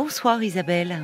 Bonsoir 0.00 0.42
Isabelle. 0.42 0.94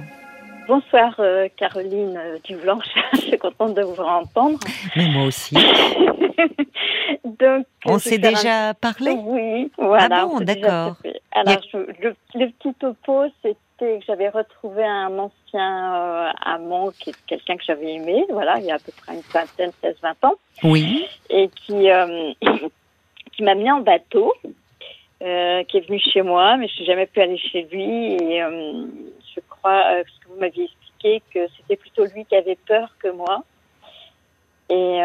Bonsoir 0.69 1.15
euh, 1.19 1.49
Caroline 1.57 2.15
euh, 2.19 2.37
Dublanche, 2.45 2.85
je 3.15 3.21
suis 3.23 3.39
contente 3.39 3.73
de 3.75 3.81
vous 3.81 3.99
entendre. 4.03 4.59
Mais 4.97 5.09
moi 5.09 5.25
aussi. 5.29 5.55
Donc, 7.25 7.65
On 7.87 7.95
je 7.97 8.09
s'est 8.11 8.19
déjà 8.19 8.69
un- 8.69 8.75
parlé? 8.75 9.13
Oui, 9.19 9.73
voilà. 9.79 10.09
Ah 10.11 10.27
bon, 10.27 10.37
on 10.37 10.41
d'accord. 10.41 10.97
Alors, 11.33 11.63
je- 11.73 11.79
le, 12.03 12.15
le 12.35 12.51
petit 12.51 12.75
topo, 12.75 13.25
c'était 13.43 13.57
que 13.99 14.05
j'avais 14.07 14.29
retrouvé 14.29 14.85
un 14.85 15.19
ancien 15.19 15.95
euh, 15.95 16.31
amant 16.45 16.91
qui 16.91 17.11
est 17.11 17.17
quelqu'un 17.27 17.57
que 17.57 17.65
j'avais 17.67 17.95
aimé, 17.95 18.27
voilà, 18.29 18.59
il 18.59 18.67
y 18.67 18.71
a 18.71 18.75
à 18.75 18.79
peu 18.79 18.93
près 18.95 19.15
une 19.15 19.23
vingtaine, 19.33 19.71
16-20 19.83 20.27
ans, 20.29 20.35
Oui. 20.65 21.07
et 21.31 21.49
qui, 21.49 21.91
euh, 21.91 22.33
qui 23.33 23.43
m'a 23.43 23.55
mis 23.55 23.71
en 23.71 23.81
bateau, 23.81 24.33
euh, 25.23 25.63
qui 25.65 25.77
est 25.79 25.87
venu 25.87 25.99
chez 26.01 26.23
moi, 26.23 26.57
mais 26.57 26.69
je 26.69 26.73
suis 26.75 26.85
jamais 26.85 27.07
pu 27.07 27.21
aller 27.21 27.39
chez 27.39 27.69
lui, 27.71 28.15
et 28.15 28.43
euh, 28.43 28.85
je 29.35 29.41
crois, 29.49 29.71
euh, 29.87 30.03
parce 30.03 30.19
que 30.19 30.29
vous 30.29 30.41
m'aviez 30.41 30.65
expliqué 30.65 31.23
que 31.33 31.41
c'était 31.57 31.77
plutôt 31.77 32.05
lui 32.15 32.25
qui 32.25 32.35
avait 32.35 32.59
peur 32.67 32.89
que 32.99 33.09
moi. 33.09 33.43
Et 34.71 35.01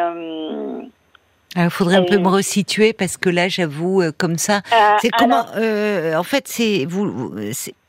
Il 1.55 1.69
faudrait 1.69 1.95
un 1.97 2.03
peu 2.03 2.17
me 2.17 2.27
resituer 2.29 2.93
parce 2.93 3.17
que 3.17 3.29
là, 3.29 3.47
j'avoue, 3.49 4.01
comme 4.17 4.37
ça. 4.37 4.61
ah, 4.71 4.97
C'est 5.01 5.09
comment 5.09 5.43
En 6.17 6.23
fait, 6.23 6.47
c'est 6.47 6.85
vous. 6.85 7.31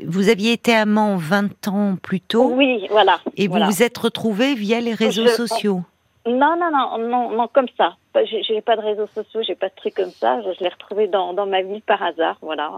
Vous, 0.04 0.28
aviez 0.28 0.52
été 0.52 0.74
amant 0.74 1.16
20 1.16 1.68
ans 1.68 1.96
plus 2.02 2.20
tôt 2.20 2.50
Oui, 2.54 2.86
voilà. 2.90 3.20
et 3.36 3.46
vous 3.46 3.50
voilà. 3.52 3.66
vous 3.66 3.82
êtes 3.82 3.96
retrouvés 3.98 4.54
via 4.54 4.80
les 4.80 4.94
réseaux 4.94 5.26
Je- 5.26 5.32
sociaux. 5.32 5.82
Non, 6.26 6.56
non, 6.58 6.70
non, 6.72 6.98
non, 6.98 7.30
non, 7.36 7.48
comme 7.48 7.68
ça. 7.76 7.96
Pas- 8.18 8.24
J'ai 8.24 8.60
pas 8.60 8.76
de 8.76 8.80
réseaux 8.82 9.06
sociaux, 9.14 9.40
j'ai 9.46 9.54
pas 9.54 9.68
de 9.68 9.74
trucs 9.76 9.94
comme 9.94 10.10
ça. 10.10 10.40
Je, 10.42 10.52
je 10.58 10.60
l'ai 10.64 10.68
retrouvé 10.70 11.06
dans, 11.08 11.32
dans 11.34 11.46
ma 11.46 11.62
ville 11.62 11.82
par 11.82 12.02
hasard, 12.02 12.36
voilà. 12.42 12.70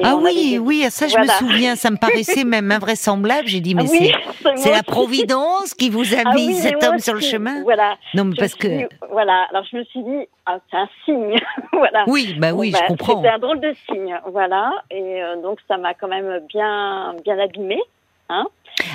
Et 0.00 0.04
Ah 0.04 0.16
on 0.16 0.24
avait 0.24 0.34
oui, 0.34 0.58
oui, 0.60 0.86
ça 0.90 1.06
je 1.06 1.12
Voilà. 1.16 1.32
me 1.32 1.38
souviens. 1.38 1.76
Ça 1.76 1.90
me 1.90 1.96
paraissait 1.96 2.44
même 2.44 2.70
invraisemblable. 2.78 3.46
J'ai 3.48 3.60
dit 3.60 3.74
mais 3.74 3.88
oui, 3.90 4.12
c'est 4.56 4.70
la 4.72 4.82
providence 4.82 5.74
qui 5.74 5.90
vous 5.90 6.14
a 6.14 6.18
Ah 6.24 6.34
mis 6.34 6.48
oui, 6.48 6.54
cet 6.54 6.82
homme 6.84 6.98
sur 6.98 7.14
le 7.14 7.20
chemin. 7.20 7.62
Voilà. 7.62 7.96
Non, 8.14 8.24
mais 8.24 8.34
Je 8.34 8.40
parce 8.40 8.54
que 8.54 8.66
dit, 8.68 8.84
voilà. 9.10 9.46
Alors 9.50 9.64
je 9.70 9.76
me 9.76 9.84
suis 9.84 10.02
dit, 10.02 10.26
ah, 10.46 10.58
c'est 10.70 10.76
un 10.76 10.88
signe, 11.04 11.36
voilà. 11.72 12.04
oui, 12.08 12.34
bah 12.38 12.52
Bon, 12.52 12.58
oui, 12.58 12.70
bah, 12.72 12.80
je 12.82 12.88
comprends. 12.88 13.16
C'était 13.16 13.28
un 13.34 13.38
drôle 13.38 13.60
de 13.60 13.72
signe, 13.88 14.18
voilà. 14.26 14.72
Et 14.90 15.22
euh, 15.22 15.40
donc 15.40 15.58
ça 15.68 15.76
m'a 15.78 15.94
quand 15.94 16.08
même 16.08 16.40
bien, 16.48 17.14
bien 17.24 17.38
abîmé. 17.38 17.80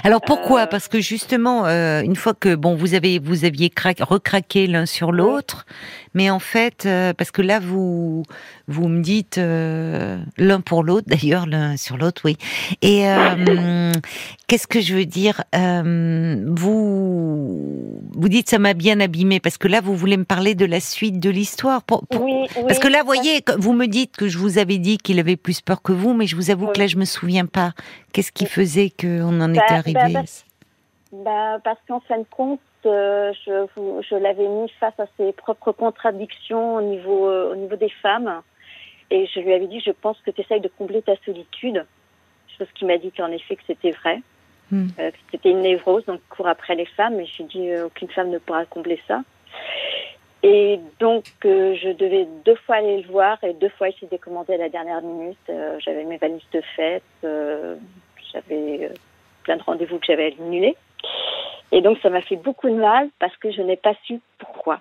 Alors 0.03 0.21
pourquoi? 0.21 0.67
Parce 0.67 0.87
que 0.87 0.99
justement, 0.99 1.65
euh, 1.65 2.01
une 2.01 2.15
fois 2.15 2.33
que 2.33 2.55
bon, 2.55 2.75
vous 2.75 2.93
avez 2.93 3.19
vous 3.19 3.45
aviez 3.45 3.69
cra- 3.69 4.01
recraqué 4.03 4.67
l'un 4.67 4.85
sur 4.85 5.11
l'autre, 5.11 5.65
mais 6.13 6.29
en 6.29 6.39
fait, 6.39 6.85
euh, 6.85 7.13
parce 7.13 7.31
que 7.31 7.41
là 7.41 7.59
vous 7.59 8.23
vous 8.67 8.87
me 8.89 9.01
dites 9.01 9.37
euh, 9.37 10.17
l'un 10.37 10.59
pour 10.61 10.83
l'autre, 10.83 11.07
d'ailleurs 11.09 11.45
l'un 11.45 11.77
sur 11.77 11.97
l'autre, 11.97 12.23
oui. 12.25 12.37
Et 12.81 13.07
euh, 13.09 13.91
qu'est-ce 14.47 14.67
que 14.67 14.81
je 14.81 14.95
veux 14.95 15.05
dire 15.05 15.43
Euh, 15.55 16.43
Vous 16.47 18.01
vous 18.11 18.29
dites 18.29 18.49
ça 18.49 18.59
m'a 18.59 18.73
bien 18.73 18.99
abîmé 18.99 19.39
parce 19.39 19.57
que 19.57 19.67
là 19.67 19.79
vous 19.81 19.95
voulez 19.95 20.17
me 20.17 20.25
parler 20.25 20.55
de 20.55 20.65
la 20.65 20.79
suite 20.79 21.19
de 21.19 21.29
l'histoire. 21.29 21.83
Pour- 21.83 22.05
pour- 22.07 22.23
Oui, 22.23 22.47
oui. 22.55 22.63
parce 22.67 22.79
que 22.79 22.87
là, 22.87 23.03
voyez, 23.03 23.43
vous 23.57 23.73
me 23.73 23.85
dites 23.87 24.17
que 24.17 24.27
je 24.27 24.37
vous 24.37 24.57
avais 24.57 24.77
dit 24.77 24.97
qu'il 24.97 25.19
avait 25.19 25.35
plus 25.37 25.61
peur 25.61 25.81
que 25.81 25.91
vous, 25.93 26.13
mais 26.13 26.27
je 26.27 26.35
vous 26.35 26.51
avoue 26.51 26.67
que 26.67 26.79
là, 26.79 26.87
je 26.87 26.97
me 26.97 27.05
souviens 27.05 27.45
pas. 27.45 27.73
Qu'est-ce 28.13 28.31
qui 28.31 28.45
faisait 28.45 28.89
qu'on 28.89 29.39
en 29.41 29.49
Bah, 29.49 29.53
était 29.53 29.93
bah, 29.93 29.99
arrivé 30.01 30.13
bah, 30.13 30.21
Bah, 31.13 31.59
parce 31.63 31.79
qu'en 31.87 31.99
fin 32.01 32.17
de 32.17 32.25
compte, 32.29 32.59
euh, 32.85 33.31
je, 33.45 34.15
l'avais 34.15 34.47
mis 34.47 34.69
face 34.79 34.99
à 34.99 35.05
ses 35.17 35.31
propres 35.33 35.71
contradictions 35.71 36.75
au 36.75 36.81
niveau, 36.81 37.27
euh, 37.27 37.53
au 37.53 37.55
niveau 37.55 37.75
des 37.75 37.91
femmes. 38.01 38.41
Et 39.09 39.25
je 39.27 39.39
lui 39.39 39.53
avais 39.53 39.67
dit, 39.67 39.79
je 39.79 39.91
pense 39.91 40.17
que 40.21 40.31
tu 40.31 40.41
essayes 40.41 40.61
de 40.61 40.67
combler 40.67 41.01
ta 41.01 41.15
solitude. 41.23 41.85
Chose 42.57 42.67
qui 42.75 42.85
m'a 42.85 42.97
dit 42.97 43.11
qu'en 43.11 43.31
effet 43.31 43.55
que 43.55 43.63
c'était 43.67 43.91
vrai. 43.91 44.21
Hmm. 44.71 44.87
Euh, 44.99 45.11
que 45.11 45.17
c'était 45.31 45.51
une 45.51 45.61
névrose, 45.61 46.05
donc 46.05 46.19
cours 46.29 46.47
après 46.47 46.75
les 46.75 46.85
femmes. 46.85 47.19
Et 47.19 47.25
j'ai 47.25 47.45
dit, 47.45 47.69
euh, 47.69 47.85
aucune 47.85 48.09
femme 48.09 48.29
ne 48.29 48.37
pourra 48.37 48.65
combler 48.65 48.99
ça. 49.07 49.21
Et 50.43 50.79
donc, 50.99 51.25
euh, 51.45 51.75
je 51.81 51.89
devais 51.89 52.27
deux 52.45 52.55
fois 52.55 52.75
aller 52.75 53.01
le 53.01 53.07
voir 53.07 53.41
et 53.43 53.53
deux 53.53 53.69
fois 53.69 53.89
essayer 53.89 54.07
de 54.11 54.17
commander 54.17 54.53
à 54.53 54.57
la 54.57 54.69
dernière 54.69 55.01
minute. 55.01 55.37
Euh, 55.49 55.77
j'avais 55.79 56.03
mes 56.03 56.17
valises 56.17 56.41
de 56.53 56.61
fête, 56.75 57.03
j'avais 57.23 58.91
plein 59.43 59.57
de 59.57 59.63
rendez-vous 59.63 59.97
que 59.99 60.05
j'avais 60.05 60.35
annulés. 60.39 60.75
Et 61.71 61.81
donc, 61.81 61.97
ça 62.01 62.09
m'a 62.09 62.21
fait 62.21 62.35
beaucoup 62.35 62.69
de 62.69 62.75
mal 62.75 63.09
parce 63.19 63.35
que 63.37 63.51
je 63.51 63.61
n'ai 63.61 63.77
pas 63.77 63.93
su 64.03 64.19
pourquoi. 64.37 64.79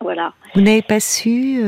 Voilà. 0.00 0.32
Vous 0.54 0.62
n'avez 0.62 0.82
pas 0.82 1.00
su 1.00 1.60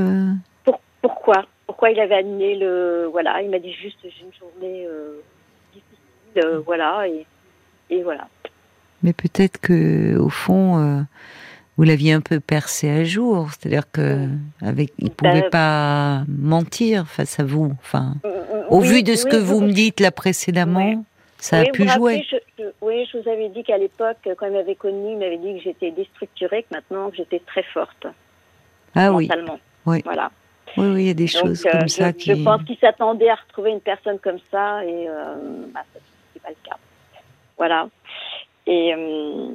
pourquoi? 1.02 1.46
Pourquoi 1.66 1.90
il 1.90 2.00
avait 2.00 2.16
annulé 2.16 2.56
le. 2.56 3.08
Voilà, 3.10 3.42
il 3.42 3.50
m'a 3.50 3.58
dit 3.58 3.72
juste 3.72 3.98
j'ai 4.02 4.24
une 4.24 4.32
journée 4.34 4.86
euh, 4.86 5.20
difficile, 5.72 6.42
euh, 6.44 6.58
voilà, 6.60 7.06
et, 7.08 7.26
et 7.90 8.02
voilà. 8.02 8.28
Mais 9.02 9.12
peut-être 9.12 9.58
que 9.60 10.16
au 10.18 10.28
fond, 10.28 10.78
euh, 10.78 11.00
vous 11.78 11.84
l'aviez 11.84 12.12
un 12.12 12.20
peu 12.20 12.40
percé 12.40 12.90
à 12.90 13.04
jour. 13.04 13.48
C'est-à-dire 13.50 13.90
que 13.90 14.26
avec, 14.60 14.92
il 14.98 15.10
pouvait 15.10 15.42
Bah, 15.42 15.48
pas 15.50 16.22
mentir 16.28 17.06
face 17.06 17.38
à 17.40 17.44
vous. 17.44 17.72
Enfin, 17.80 18.14
au 18.68 18.80
Oui, 18.80 18.88
vu 18.88 19.02
de 19.02 19.14
ce 19.14 19.24
oui, 19.24 19.30
que 19.30 19.36
vous- 19.36 19.60
vous 19.60 19.66
me 19.66 19.72
dites 19.72 20.00
là 20.00 20.10
précédemment, 20.10 20.90
Oui. 20.90 20.98
ça 21.38 21.60
a 21.60 21.64
pu 21.64 21.84
vous 21.84 21.88
jouer. 21.88 22.16
rappelez, 22.16 22.26
je, 22.58 22.62
je- 22.64 22.68
oui, 22.82 23.08
je 23.10 23.18
vous 23.18 23.28
avais 23.28 23.48
dit 23.48 23.62
qu'à 23.62 23.78
l'époque, 23.78 24.18
quand 24.38 24.46
il 24.46 24.52
m'avait 24.52 24.74
connue, 24.74 25.12
il 25.12 25.18
m'avait 25.18 25.38
dit 25.38 25.54
que 25.56 25.62
j'étais 25.62 25.92
déstructurée, 25.92 26.64
que 26.64 26.74
maintenant 26.74 27.08
que 27.10 27.16
j'étais 27.16 27.40
très 27.46 27.62
forte 27.62 28.06
Ah 28.94 29.12
oui, 29.12 29.28
mentalement. 29.28 29.58
Oui. 29.86 30.02
Voilà. 30.04 30.30
Oui, 30.76 30.86
oui, 30.88 31.02
il 31.02 31.06
y 31.08 31.10
a 31.10 31.14
des 31.14 31.24
Donc, 31.26 31.46
choses 31.46 31.66
euh, 31.66 31.70
comme 31.72 31.82
je, 31.82 31.86
ça 31.88 32.08
je 32.08 32.12
qui. 32.16 32.44
pense 32.44 32.62
qu'il 32.64 32.78
s'attendait 32.78 33.28
à 33.30 33.34
retrouver 33.36 33.70
une 33.70 33.80
personne 33.80 34.18
comme 34.18 34.38
ça 34.50 34.84
et 34.84 35.08
euh, 35.08 35.34
bah, 35.74 35.80
c'est 36.32 36.42
pas 36.42 36.50
le 36.50 36.56
cas. 36.64 36.76
Voilà. 37.56 37.88
Et 38.66 38.94
euh, 38.94 39.48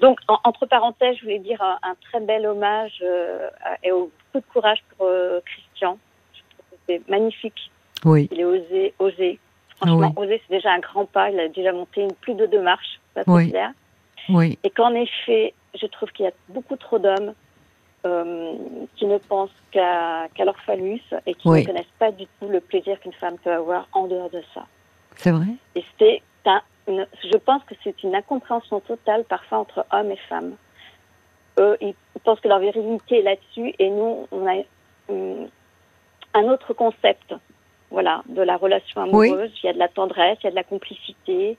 donc, 0.00 0.18
en- 0.28 0.38
entre 0.44 0.66
parenthèses, 0.66 1.16
je 1.18 1.22
voulais 1.22 1.38
dire 1.38 1.60
un, 1.62 1.78
un 1.82 1.94
très 2.10 2.20
bel 2.20 2.46
hommage 2.46 2.98
euh, 3.02 3.48
et 3.82 3.90
au 3.92 4.10
beaucoup 4.32 4.46
de 4.46 4.52
courage 4.52 4.82
pour 4.96 5.06
euh, 5.06 5.40
Christian. 5.44 5.98
Je 6.34 6.40
trouve 6.40 6.70
que 6.70 6.76
c'est 6.88 7.08
magnifique. 7.10 7.70
Oui, 8.04 8.28
Il 8.30 8.40
est 8.40 8.44
osé, 8.44 8.94
osé. 8.98 9.38
Franchement, 9.76 10.12
Oui. 10.16 10.24
osé, 10.26 10.42
c'est 10.46 10.54
déjà 10.56 10.72
un 10.72 10.78
grand 10.80 11.06
pas. 11.06 11.30
Il 11.30 11.40
a 11.40 11.48
déjà 11.48 11.72
monté 11.72 12.02
une, 12.02 12.12
plus 12.12 12.34
de 12.34 12.46
deux 12.46 12.60
marches, 12.62 13.00
ça 13.14 13.22
c'est 13.24 13.30
Oui. 13.30 13.50
clair. 13.50 13.70
oui, 14.28 14.58
Et 14.64 14.70
qu'en 14.70 14.94
effet, 14.94 15.54
je 15.80 15.86
trouve 15.86 16.10
qu'il 16.12 16.24
y 16.24 16.28
a 16.28 16.32
beaucoup 16.48 16.76
trop 16.76 16.98
d'hommes 16.98 17.32
euh, 18.06 18.54
qui 18.96 19.06
ne 19.06 19.18
pensent 19.18 19.50
qu'à 19.70 20.28
qu'à 20.34 20.44
leur 20.44 20.58
phallus 20.60 21.02
et 21.26 21.34
qui 21.34 21.48
Oui. 21.48 21.62
ne 21.62 21.66
connaissent 21.66 21.94
pas 21.98 22.12
du 22.12 22.26
tout 22.38 22.48
le 22.48 22.60
plaisir 22.60 22.98
qu'une 23.00 23.12
femme 23.14 23.36
peut 23.38 23.52
avoir 23.52 23.88
en 23.92 24.06
dehors 24.06 24.30
de 24.30 24.42
ça. 24.54 24.66
c'est 25.16 25.32
vrai? 25.32 25.46
Et 25.74 25.84
c'est 25.98 26.22
je 26.88 27.36
pense 27.36 27.62
que 27.64 27.74
c'est 27.84 28.02
une 28.02 28.14
incompréhension 28.14 28.80
totale 28.80 29.24
parfois 29.24 29.58
entre 29.58 29.84
hommes 29.92 30.10
et 30.10 30.16
femmes. 30.28 30.54
Eux, 31.58 31.76
ils 31.80 31.94
pensent 32.24 32.40
que 32.40 32.48
leur 32.48 32.60
virilité 32.60 33.18
est 33.18 33.22
là-dessus 33.22 33.74
et 33.78 33.90
nous, 33.90 34.26
on 34.30 34.46
a 34.46 34.62
hum, 35.08 35.48
un 36.34 36.42
autre 36.44 36.72
concept. 36.72 37.34
Voilà, 37.90 38.22
de 38.28 38.42
la 38.42 38.56
relation 38.58 39.02
Oui. 39.12 39.28
amoureuse. 39.30 39.50
Il 39.62 39.66
y 39.66 39.70
a 39.70 39.72
de 39.72 39.78
la 39.78 39.88
tendresse, 39.88 40.36
il 40.42 40.44
y 40.44 40.48
a 40.48 40.50
de 40.50 40.56
la 40.56 40.62
complicité, 40.64 41.56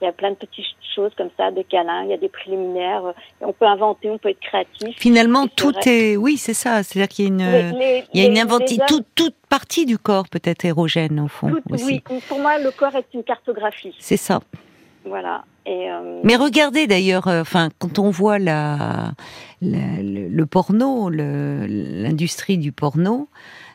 il 0.00 0.04
y 0.04 0.06
a 0.06 0.12
plein 0.12 0.30
de 0.30 0.36
petites 0.36 0.64
choses 0.94 1.10
comme 1.16 1.30
ça, 1.36 1.50
des 1.50 1.64
câlins, 1.64 2.04
il 2.04 2.10
y 2.10 2.12
a 2.12 2.16
des 2.16 2.28
préliminaires. 2.28 3.02
On 3.40 3.52
peut 3.52 3.64
inventer, 3.66 4.08
on 4.08 4.18
peut 4.18 4.28
être 4.28 4.38
créatif. 4.40 4.96
Finalement, 4.96 5.48
tout 5.48 5.70
vrai. 5.72 6.12
est. 6.12 6.16
Oui, 6.16 6.36
c'est 6.36 6.54
ça. 6.54 6.82
C'est-à-dire 6.84 7.08
qu'il 7.08 7.24
y 7.24 7.28
a 7.28 7.30
une. 7.70 7.76
Les- 7.78 8.04
Il 8.14 8.22
y 8.22 8.24
a 8.24 8.28
une 8.28 8.38
inventive, 8.38 8.80
hommes- 8.82 8.86
toute, 8.86 9.06
toute 9.16 9.34
partie 9.48 9.84
du 9.84 9.98
corps 9.98 10.28
peut 10.30 10.40
être 10.44 10.64
érogène 10.64 11.18
au 11.18 11.28
fond 11.28 11.48
tout- 11.50 11.62
aussi. 11.74 12.02
oui, 12.08 12.20
pour 12.28 12.38
moi, 12.38 12.58
le 12.58 12.70
corps 12.70 12.94
est 12.94 13.12
une 13.12 13.24
cartographie. 13.24 13.94
C'est 13.98 14.16
ça. 14.16 14.40
Voilà. 15.06 15.44
Et, 15.66 15.90
euh, 15.90 16.20
Mais 16.24 16.36
regardez 16.36 16.86
d'ailleurs, 16.86 17.26
euh, 17.28 17.40
enfin, 17.40 17.68
quand 17.78 17.98
on 17.98 18.10
voit 18.10 18.38
la, 18.38 19.12
la- 19.62 20.02
le, 20.02 20.28
le 20.28 20.46
porno, 20.46 21.08
l'industrie 21.10 22.58
du 22.58 22.72
porno, 22.72 23.28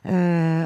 euh, 0.06 0.66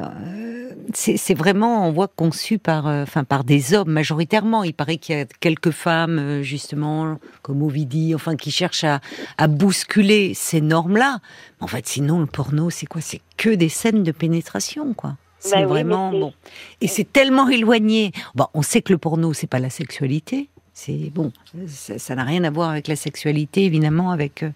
c'est 0.92 1.34
vraiment, 1.34 1.88
on 1.88 1.92
voit 1.92 2.08
conçu 2.08 2.58
par, 2.58 2.86
enfin, 2.86 3.24
par 3.24 3.44
des 3.44 3.74
hommes 3.74 3.90
majoritairement. 3.90 4.64
Il 4.64 4.74
paraît 4.74 4.96
qu'il 4.98 5.16
y 5.16 5.20
a 5.20 5.24
quelques 5.40 5.70
femmes, 5.70 6.42
justement, 6.42 7.18
comme 7.42 7.62
Ovidie, 7.62 8.14
enfin, 8.14 8.36
qui 8.36 8.50
cherchent 8.50 8.84
à, 8.84 9.00
à 9.38 9.46
bousculer 9.48 10.34
ces 10.34 10.60
normes-là. 10.60 11.18
En 11.60 11.66
fait, 11.66 11.86
sinon, 11.86 12.20
le 12.20 12.26
porno, 12.26 12.70
c'est 12.70 12.86
quoi? 12.86 13.00
C'est 13.00 13.20
que 13.36 13.50
des 13.50 13.68
scènes 13.68 14.02
de 14.02 14.12
pénétration, 14.12 14.94
quoi. 14.94 15.16
C'est 15.38 15.60
Bah 15.60 15.66
vraiment 15.66 16.10
bon. 16.10 16.32
Et 16.80 16.88
c'est 16.88 17.10
tellement 17.10 17.48
éloigné. 17.48 18.12
Bon, 18.34 18.46
on 18.54 18.62
sait 18.62 18.80
que 18.80 18.92
le 18.94 18.98
porno, 18.98 19.34
c'est 19.34 19.46
pas 19.46 19.58
la 19.58 19.68
sexualité. 19.68 20.48
C'est 20.76 21.10
bon, 21.14 21.30
ça 21.68 22.14
n'a 22.16 22.24
rien 22.24 22.42
à 22.42 22.50
voir 22.50 22.70
avec 22.70 22.88
la 22.88 22.96
sexualité, 22.96 23.64
évidemment, 23.64 24.10
avec. 24.10 24.42
euh. 24.42 24.50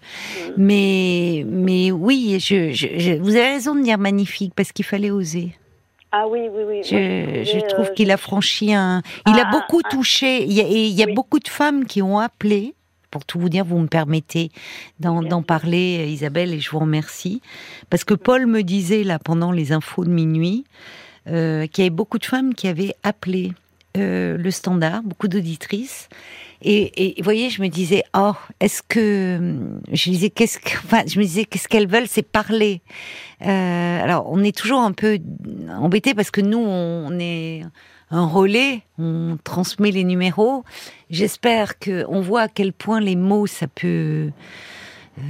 Mais, 0.57 1.45
mais 1.47 1.91
oui, 1.91 2.37
je, 2.41 2.71
je- 2.73 2.99
je- 2.99 3.13
vous 3.13 3.35
avez 3.37 3.51
raison 3.53 3.73
de 3.73 3.81
dire 3.83 3.97
magnifique 3.97 4.51
parce 4.53 4.73
qu'il 4.73 4.83
fallait 4.83 5.11
oser. 5.11 5.55
Ah 6.11 6.27
oui, 6.27 6.41
oui, 6.51 6.63
oui. 6.67 6.81
Je, 6.83 7.65
trouve 7.69 7.85
euh, 7.87 7.93
qu'il 7.93 8.11
a 8.11 8.17
franchi 8.17 8.73
un. 8.73 9.01
Il 9.27 9.33
a 9.39 9.43
Ah, 9.47 9.51
beaucoup 9.51 9.81
ah, 9.85 9.89
touché. 9.89 10.43
Il 10.43 10.51
y 10.51 10.59
a, 10.59 10.65
et 10.67 10.87
il 10.87 10.93
y 10.93 11.03
a 11.03 11.05
Oui. 11.05 11.13
beaucoup 11.13 11.39
de 11.39 11.47
femmes 11.47 11.85
qui 11.85 12.01
ont 12.01 12.19
appelé. 12.19 12.73
Pour 13.11 13.23
tout 13.25 13.39
vous 13.39 13.49
dire, 13.49 13.63
vous 13.65 13.79
me 13.79 13.87
permettez 13.87 14.51
d'en 14.99 15.41
parler, 15.41 16.05
Isabelle, 16.11 16.53
et 16.53 16.59
je 16.59 16.69
vous 16.69 16.79
remercie. 16.79 17.41
Parce 17.89 18.03
que 18.03 18.13
Paul 18.13 18.45
me 18.45 18.61
disait, 18.61 19.03
là, 19.03 19.17
pendant 19.19 19.51
les 19.51 19.71
infos 19.71 20.03
de 20.05 20.09
minuit, 20.11 20.63
euh, 21.27 21.65
qu'il 21.65 21.83
y 21.83 21.87
avait 21.87 21.95
beaucoup 21.95 22.19
de 22.19 22.25
femmes 22.25 22.53
qui 22.53 22.67
avaient 22.67 22.93
appelé 23.03 23.53
le 23.95 24.51
standard, 24.51 25.03
beaucoup 25.03 25.27
d'auditrices. 25.27 26.09
Et, 26.61 27.15
vous 27.17 27.23
voyez, 27.23 27.49
je 27.49 27.61
me 27.61 27.67
disais, 27.67 28.03
oh, 28.15 28.33
est-ce 28.59 28.81
que 28.81 29.55
je 29.91 30.09
disais 30.09 30.29
qu'est-ce 30.29 30.59
que, 30.59 30.77
enfin, 30.85 31.03
je 31.07 31.19
me 31.19 31.23
disais 31.23 31.45
qu'est-ce 31.45 31.67
qu'elles 31.67 31.87
veulent, 31.87 32.07
c'est 32.07 32.21
parler. 32.21 32.81
alors, 33.39 34.29
on 34.29 34.43
est 34.43 34.55
toujours 34.55 34.81
un 34.81 34.91
peu 34.91 35.19
embêté 35.69 36.13
parce 36.13 36.31
que 36.31 36.41
nous, 36.41 36.59
on 36.59 37.17
est 37.19 37.63
un 38.11 38.25
relais, 38.25 38.81
on 38.97 39.37
transmet 39.43 39.91
les 39.91 40.03
numéros. 40.03 40.63
J'espère 41.09 41.79
que 41.79 42.05
on 42.09 42.21
voit 42.21 42.41
à 42.41 42.47
quel 42.47 42.73
point 42.73 42.99
les 42.99 43.15
mots 43.15 43.47
ça 43.47 43.67
peut 43.67 43.87
euh, 43.87 44.29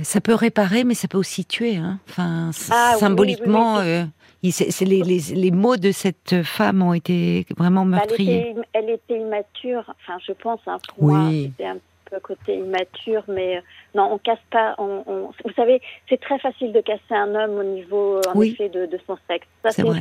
ça 0.04 0.22
peut 0.22 0.34
réparer, 0.34 0.84
mais 0.84 0.94
ça 0.94 1.08
peut 1.08 1.18
aussi 1.18 1.46
tuer. 1.46 1.78
Hein. 1.78 2.00
Enfin, 2.10 2.52
ah 2.72 2.96
symboliquement, 2.98 3.80
euh, 3.80 4.04
les, 4.42 5.04
les, 5.04 5.52
mots 5.52 5.78
de 5.78 5.92
cette 5.92 6.44
femme 6.44 6.82
ont 6.82 6.94
été 6.94 7.46
vraiment 7.58 7.86
bah, 7.86 7.98
meurtriers. 7.98 8.56
Elle 8.74 8.90
était, 8.90 9.20
immature. 9.20 9.94
Enfin, 10.02 10.18
je 10.26 10.34
pense. 10.34 10.62
Hein, 10.68 10.78
pour 10.88 11.10
moi, 11.10 11.30
c'était 11.32 11.66
un 11.66 11.78
peu 12.10 12.20
côté 12.20 12.56
immature, 12.56 13.24
mais 13.28 13.58
euh, 13.58 13.62
non, 13.96 14.14
on 14.14 14.18
casse 14.18 14.40
pas. 14.52 14.76
On, 14.78 15.32
Vous 15.46 15.54
savez, 15.56 15.82
c'est 16.08 16.20
très 16.20 16.40
facile 16.40 16.72
de 16.72 16.82
casser 16.82 17.02
un 17.12 17.36
homme 17.36 17.58
au 17.58 17.64
niveau, 17.64 18.22
en 18.34 18.42
effet, 18.42 18.70
de, 18.70 18.86
de 18.86 19.00
son 19.06 19.18
sexe. 19.30 19.48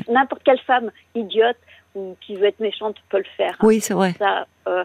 N'importe 0.09 0.43
quelle 0.45 0.61
femme 0.61 0.91
idiote 1.15 1.57
ou 1.95 2.17
qui 2.21 2.37
veut 2.37 2.47
être 2.47 2.61
méchante 2.61 2.97
peut 3.09 3.19
le 3.19 3.25
faire. 3.37 3.57
Oui, 3.63 3.81
c'est 3.81 3.95
vrai. 3.95 4.15
Ça, 4.19 4.47
euh, 4.67 4.85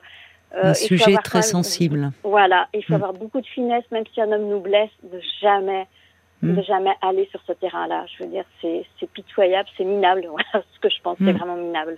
euh, 0.55 0.69
un 0.69 0.73
sujet 0.73 1.15
très 1.23 1.41
sensible. 1.41 2.11
Voilà, 2.23 2.67
il 2.73 2.83
faut 2.83 2.93
mm. 2.93 2.95
avoir 2.95 3.13
beaucoup 3.13 3.41
de 3.41 3.47
finesse, 3.47 3.83
même 3.91 4.03
si 4.13 4.21
un 4.21 4.31
homme 4.31 4.47
nous 4.49 4.59
blesse, 4.59 4.91
de 5.03 5.19
jamais, 5.41 5.87
mm. 6.41 6.55
de 6.55 6.61
jamais 6.61 6.93
aller 7.01 7.27
sur 7.31 7.41
ce 7.47 7.53
terrain-là. 7.53 8.05
Je 8.07 8.23
veux 8.23 8.29
dire, 8.29 8.45
c'est 8.61 9.09
pitoyable, 9.13 9.69
c'est 9.77 9.85
minable. 9.85 10.27
Voilà 10.29 10.65
ce 10.73 10.79
que 10.79 10.89
je 10.89 11.01
pense, 11.01 11.17
c'est 11.17 11.33
mm. 11.33 11.37
vraiment 11.37 11.55
minable. 11.55 11.97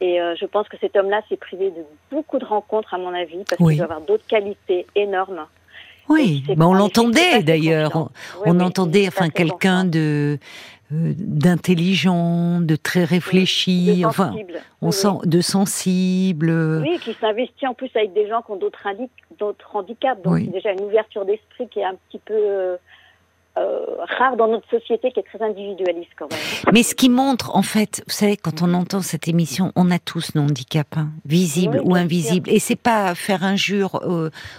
Et 0.00 0.20
euh, 0.20 0.34
je 0.40 0.46
pense 0.46 0.68
que 0.68 0.76
cet 0.80 0.96
homme-là 0.96 1.20
s'est 1.28 1.36
privé 1.36 1.70
de 1.70 1.84
beaucoup 2.10 2.38
de 2.38 2.44
rencontres, 2.44 2.94
à 2.94 2.98
mon 2.98 3.14
avis, 3.14 3.44
parce 3.48 3.56
qu'il 3.56 3.76
doit 3.76 3.84
avoir 3.84 4.00
d'autres 4.00 4.26
qualités 4.26 4.86
énormes. 4.94 5.46
Oui, 6.08 6.42
mais 6.48 6.64
on 6.64 6.74
l'entendait 6.74 7.42
d'ailleurs. 7.42 8.10
On, 8.44 8.58
entendait, 8.58 9.06
enfin, 9.06 9.28
quelqu'un 9.28 9.84
de 9.84 10.38
d'intelligent, 10.90 12.60
de 12.60 12.76
très 12.76 13.04
réfléchi, 13.04 14.02
enfin, 14.04 14.34
on 14.82 14.90
sent 14.90 15.18
de 15.24 15.40
sensible. 15.40 16.50
Oui, 16.82 16.98
qui 17.00 17.14
s'investit 17.14 17.66
en 17.66 17.74
plus 17.74 17.90
avec 17.94 18.12
des 18.12 18.28
gens 18.28 18.42
qui 18.42 18.52
ont 18.52 18.56
d'autres 18.56 18.86
handicaps, 19.74 20.22
donc 20.22 20.38
c'est 20.38 20.52
déjà 20.52 20.72
une 20.72 20.82
ouverture 20.82 21.24
d'esprit 21.24 21.68
qui 21.68 21.80
est 21.80 21.84
un 21.84 21.94
petit 22.08 22.18
peu 22.18 22.76
euh, 23.58 23.60
euh, 23.60 24.04
rare 24.18 24.36
dans 24.36 24.48
notre 24.48 24.68
société 24.70 25.10
qui 25.12 25.20
est 25.20 25.24
très 25.24 25.42
individualiste 25.42 26.10
quand 26.18 26.30
même. 26.30 26.40
Mais 26.72 26.82
ce 26.82 26.94
qui 26.94 27.08
montre, 27.08 27.54
en 27.54 27.62
fait, 27.62 28.02
vous 28.06 28.12
savez, 28.12 28.36
quand 28.36 28.62
on 28.62 28.74
entend 28.74 29.02
cette 29.02 29.28
émission, 29.28 29.72
on 29.76 29.90
a 29.90 29.98
tous 29.98 30.34
nos 30.34 30.42
handicaps, 30.42 30.96
hein, 30.96 31.08
visibles 31.24 31.80
ou 31.84 31.94
invisibles. 31.94 32.48
Et 32.50 32.58
c'est 32.58 32.76
pas 32.76 33.14
faire 33.14 33.44
injure 33.44 34.00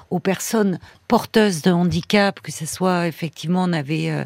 aux 0.09 0.19
personnes 0.19 0.79
porteuses 1.11 1.61
de 1.61 1.71
handicap, 1.71 2.39
que 2.39 2.53
ce 2.53 2.65
soit 2.65 3.05
effectivement, 3.05 3.65
on 3.67 3.73
avait 3.73 4.09
euh, 4.09 4.23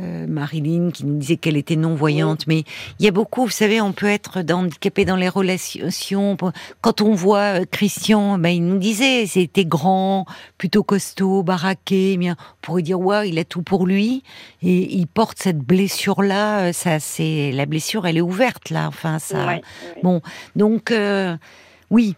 euh, 0.00 0.24
Marilyn 0.28 0.92
qui 0.92 1.04
nous 1.04 1.18
disait 1.18 1.36
qu'elle 1.36 1.56
était 1.56 1.74
non-voyante, 1.74 2.46
mais 2.46 2.62
il 3.00 3.04
y 3.04 3.08
a 3.08 3.10
beaucoup, 3.10 3.42
vous 3.42 3.50
savez, 3.50 3.80
on 3.80 3.90
peut 3.90 4.06
être 4.06 4.38
handicapé 4.48 5.04
dans 5.04 5.16
les 5.16 5.28
relations. 5.28 6.36
Quand 6.80 7.00
on 7.00 7.12
voit 7.12 7.62
euh, 7.62 7.64
Christian, 7.68 8.38
ben, 8.38 8.50
il 8.50 8.64
nous 8.64 8.78
disait, 8.78 9.26
c'était 9.26 9.64
grand, 9.64 10.26
plutôt 10.58 10.84
costaud, 10.84 11.42
baraqué, 11.42 12.16
bien, 12.16 12.36
on 12.38 12.56
pourrait 12.62 12.82
dire, 12.82 13.00
ouais, 13.00 13.28
il 13.28 13.36
a 13.40 13.44
tout 13.44 13.62
pour 13.62 13.84
lui, 13.84 14.07
et 14.62 14.96
il 14.96 15.06
porte 15.06 15.38
cette 15.38 15.58
blessure-là, 15.58 16.72
ça, 16.72 17.00
c'est, 17.00 17.52
la 17.52 17.66
blessure, 17.66 18.06
elle 18.06 18.16
est 18.16 18.22
ouverte, 18.22 18.70
là, 18.70 18.86
enfin, 18.88 19.18
ça. 19.18 19.58
Bon, 20.02 20.20
donc, 20.56 20.92
oui, 21.90 22.16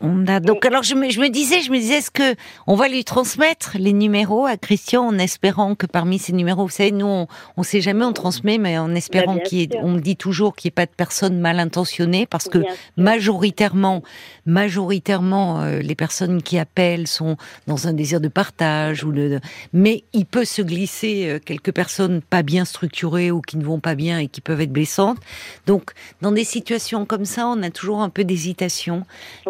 on 0.00 0.26
a 0.26 0.38
donc 0.38 0.64
alors 0.64 0.84
je 0.84 0.94
me, 0.94 1.10
je 1.10 1.20
me 1.20 1.28
disais 1.28 1.60
je 1.60 1.72
me 1.72 1.78
disais 1.78 1.94
est-ce 1.94 2.10
que 2.10 2.36
on 2.66 2.76
va 2.76 2.88
lui 2.88 3.04
transmettre 3.04 3.76
les 3.78 3.92
numéros 3.92 4.46
à 4.46 4.56
Christian 4.56 5.04
en 5.04 5.18
espérant 5.18 5.74
que 5.74 5.86
parmi 5.86 6.18
ces 6.18 6.32
numéros 6.32 6.64
vous 6.64 6.72
savez 6.72 6.92
nous 6.92 7.06
on, 7.06 7.26
on 7.56 7.62
sait 7.62 7.80
jamais 7.80 8.04
on 8.04 8.12
transmet 8.12 8.58
mais 8.58 8.78
en 8.78 8.94
espérant 8.94 9.34
bah, 9.34 9.40
qu'il 9.40 9.70
on 9.82 9.96
dit 9.96 10.16
toujours 10.16 10.54
qu'il 10.54 10.68
n'y 10.68 10.72
ait 10.72 10.82
pas 10.82 10.86
de 10.86 10.94
personnes 10.96 11.40
mal 11.40 11.58
intentionnées 11.58 12.26
parce 12.26 12.48
que 12.48 12.62
majoritairement 12.96 14.02
majoritairement 14.46 15.62
euh, 15.62 15.80
les 15.80 15.96
personnes 15.96 16.42
qui 16.42 16.58
appellent 16.58 17.08
sont 17.08 17.36
dans 17.66 17.88
un 17.88 17.92
désir 17.92 18.20
de 18.20 18.28
partage 18.28 19.02
ou 19.02 19.12
de 19.12 19.40
mais 19.72 20.04
il 20.12 20.26
peut 20.26 20.44
se 20.44 20.62
glisser 20.62 21.26
euh, 21.28 21.38
quelques 21.44 21.72
personnes 21.72 22.22
pas 22.22 22.42
bien 22.42 22.64
structurées 22.64 23.32
ou 23.32 23.40
qui 23.40 23.56
ne 23.56 23.64
vont 23.64 23.80
pas 23.80 23.96
bien 23.96 24.18
et 24.20 24.28
qui 24.28 24.40
peuvent 24.40 24.60
être 24.60 24.72
blessantes. 24.72 25.18
Donc 25.66 25.92
dans 26.22 26.32
des 26.32 26.44
situations 26.44 27.04
comme 27.04 27.24
ça 27.24 27.48
on 27.48 27.62
a 27.62 27.70
toujours 27.70 28.00
un 28.00 28.10
peu 28.10 28.22
d'hésitation. 28.24 29.02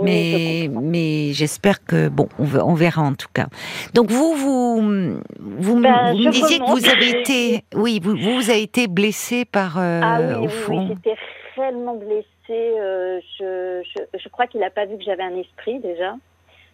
Mais 0.03 0.38
mais, 0.69 1.33
j'espère 1.33 1.85
que 1.85 2.09
bon, 2.09 2.29
on, 2.39 2.75
verra 2.75 3.03
en 3.03 3.15
tout 3.15 3.29
cas. 3.33 3.47
Donc 3.95 4.11
vous, 4.11 4.35
vous, 4.35 5.21
vous, 5.39 5.81
ben, 5.81 6.15
me 6.15 6.31
disiez 6.31 6.59
que 6.59 6.71
vous 6.71 6.89
avez 6.89 7.21
été, 7.21 7.65
oui, 7.75 8.01
vous, 8.03 8.17
vous 8.17 8.51
avez 8.51 8.63
été 8.63 8.87
blessé 8.87 9.45
par 9.45 9.79
euh, 9.79 10.01
ah 10.03 10.21
oui, 10.41 10.49
Oui, 10.69 10.89
j'étais 10.89 11.17
réellement 11.57 11.97
blessée. 11.97 12.27
Euh, 12.51 13.21
je, 13.39 13.83
je, 14.15 14.29
crois 14.29 14.47
qu'il 14.47 14.61
n'a 14.61 14.71
pas 14.71 14.87
vu 14.87 14.97
que 14.97 15.05
j'avais 15.05 15.23
un 15.23 15.37
esprit 15.37 15.81
déjà, 15.81 16.15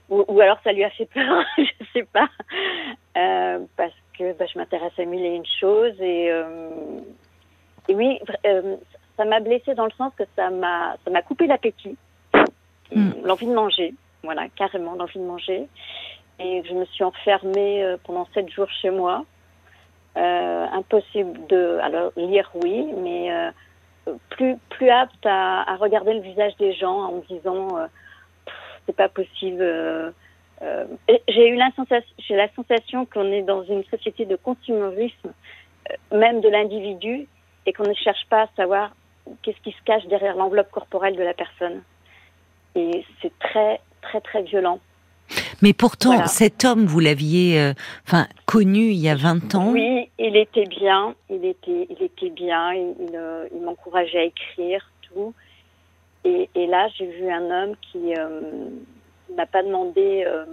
ou, 0.08 0.40
alors 0.40 0.58
ça 0.62 0.72
lui 0.72 0.84
a 0.84 0.90
fait 0.90 1.06
peur, 1.06 1.44
je 1.58 1.84
sais 1.92 2.06
pas, 2.12 2.28
euh, 3.16 3.58
parce 3.76 3.94
que 4.16 4.32
bah, 4.34 4.44
je 4.52 4.58
m'intéresse 4.58 4.92
à 4.98 5.04
mille 5.04 5.24
et 5.24 5.34
une 5.34 5.46
choses 5.60 6.00
et, 6.00 6.30
et 7.88 7.94
oui, 7.94 8.20
ça 9.16 9.24
m'a 9.24 9.40
blessée 9.40 9.74
dans 9.74 9.84
le 9.84 9.92
sens 9.92 10.12
que 10.16 10.24
ça 10.36 10.50
m'a 10.50 10.96
ça 11.04 11.10
m'a 11.10 11.22
coupé 11.22 11.46
l'appétit. 11.46 11.96
Mm. 12.92 13.10
l'envie 13.24 13.46
de 13.46 13.54
manger, 13.54 13.94
voilà, 14.22 14.48
carrément 14.56 14.94
l'envie 14.94 15.18
de 15.18 15.24
manger. 15.24 15.68
Et 16.40 16.62
je 16.68 16.74
me 16.74 16.84
suis 16.86 17.04
enfermée 17.04 17.84
euh, 17.84 17.96
pendant 18.02 18.26
sept 18.34 18.50
jours 18.50 18.68
chez 18.82 18.90
moi. 18.90 19.24
Euh, 20.16 20.66
impossible 20.72 21.46
de, 21.48 21.78
alors 21.82 22.12
lire 22.16 22.50
oui, 22.54 22.86
mais 22.98 23.32
euh, 23.32 23.50
plus 24.30 24.56
plus 24.70 24.88
apte 24.88 25.26
à, 25.26 25.76
regarder 25.76 26.14
le 26.14 26.20
visage 26.20 26.56
des 26.56 26.72
gens 26.72 26.96
en 26.96 27.12
me 27.16 27.22
disant 27.22 27.68
c'est 28.86 28.94
pas 28.94 29.08
possible. 29.08 29.64
j'ai 31.28 31.48
eu 31.48 31.56
la 31.56 31.70
sensation, 31.74 32.14
j'ai 32.18 32.36
la 32.36 32.48
sensation 32.54 33.06
qu'on 33.06 33.32
est 33.32 33.42
dans 33.42 33.64
une 33.64 33.82
société 33.84 34.24
de 34.24 34.36
consumérisme, 34.36 35.32
même 36.12 36.40
de 36.40 36.48
l'individu, 36.48 37.26
et 37.66 37.72
qu'on 37.72 37.88
ne 37.88 37.94
cherche 37.94 38.24
pas 38.28 38.42
à 38.42 38.48
savoir 38.56 38.92
qu'est-ce 39.42 39.60
qui 39.62 39.72
se 39.72 39.82
cache 39.84 40.06
derrière 40.06 40.36
l'enveloppe 40.36 40.70
corporelle 40.70 41.16
de 41.16 41.22
la 41.22 41.34
personne. 41.34 41.82
Et 42.74 43.04
c'est 43.22 43.32
très, 43.38 43.80
très, 44.02 44.20
très 44.20 44.42
violent. 44.42 44.80
Mais 45.62 45.72
pourtant, 45.72 46.26
cet 46.26 46.64
homme, 46.64 46.84
vous 46.86 47.00
l'aviez 47.00 47.58
euh, 47.60 47.72
connu 48.46 48.90
il 48.90 48.98
y 48.98 49.08
a 49.08 49.14
20 49.14 49.54
ans. 49.54 49.70
Oui, 49.70 50.10
il 50.18 50.36
était 50.36 50.66
bien, 50.66 51.14
il 51.30 51.44
était, 51.44 51.86
il 51.88 52.02
était 52.02 52.30
bien, 52.30 52.72
il, 52.74 52.94
il, 53.00 53.16
euh, 53.16 53.48
m'encourageait 53.62 54.18
à 54.18 54.24
écrire, 54.24 54.90
tout. 55.02 55.34
Et, 56.24 56.48
et 56.54 56.66
là, 56.66 56.88
j'ai 56.96 57.06
vu 57.06 57.30
un 57.30 57.50
homme 57.50 57.76
qui 57.80 58.14
euh, 58.16 58.40
n'a 59.34 59.46
pas 59.46 59.62
demandé 59.62 60.24
euh, 60.26 60.44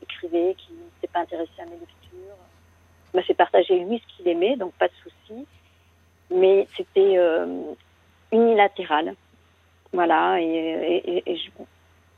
d'écrire, 0.00 0.56
qui 0.56 0.72
ne 0.72 1.00
s'est 1.00 1.08
pas 1.12 1.20
intéressé 1.20 1.50
à 1.60 1.64
mes 1.64 1.72
lectures. 1.72 2.36
Il 3.12 3.16
m'a 3.16 3.22
fait 3.22 3.34
partager 3.34 3.78
lui 3.78 4.00
ce 4.00 4.16
qu'il 4.16 4.28
aimait, 4.28 4.56
donc 4.56 4.72
pas 4.74 4.88
de 4.88 4.92
souci. 5.02 5.46
Mais 6.30 6.66
c'était 6.76 7.16
unilatéral. 8.30 9.14
Voilà, 9.92 10.40
et, 10.40 11.24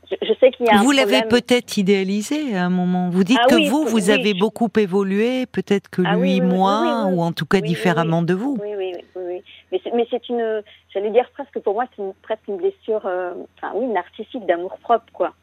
je, 0.09 0.33
sais 0.39 0.51
qu'il 0.51 0.65
y 0.65 0.69
a 0.69 0.77
Vous 0.77 0.91
l'avez 0.91 1.21
peut-être 1.23 1.77
idéalisé 1.77 2.55
à 2.55 2.65
un 2.65 2.69
moment. 2.69 3.09
Vous 3.09 3.23
dites 3.23 3.39
ah 3.41 3.47
que 3.47 3.69
vous, 3.69 3.85
vous 3.85 4.09
avez 4.09 4.33
beaucoup 4.33 4.69
évolué, 4.77 5.45
peut-être 5.45 5.89
que 5.89 6.01
ah 6.05 6.15
lui, 6.15 6.41
moins, 6.41 7.07
ou 7.07 7.21
en 7.21 7.31
tout 7.31 7.45
cas 7.45 7.61
différemment 7.61 8.21
de 8.21 8.33
vous. 8.33 8.57
Oui, 8.61 8.73
oui, 8.77 8.93
oui. 9.15 9.41
Mais 9.71 10.07
c'est 10.09 10.29
une, 10.29 10.61
j'allais 10.93 11.11
dire 11.11 11.29
presque 11.33 11.59
pour 11.59 11.75
moi, 11.75 11.85
c'est 11.95 12.03
presque 12.21 12.47
une 12.47 12.57
blessure, 12.57 13.05
euh, 13.05 13.33
enfin 13.57 13.73
oui, 13.75 13.87
narcissique 13.87 14.45
d'amour 14.45 14.77
propre, 14.79 15.05
quoi. 15.13 15.33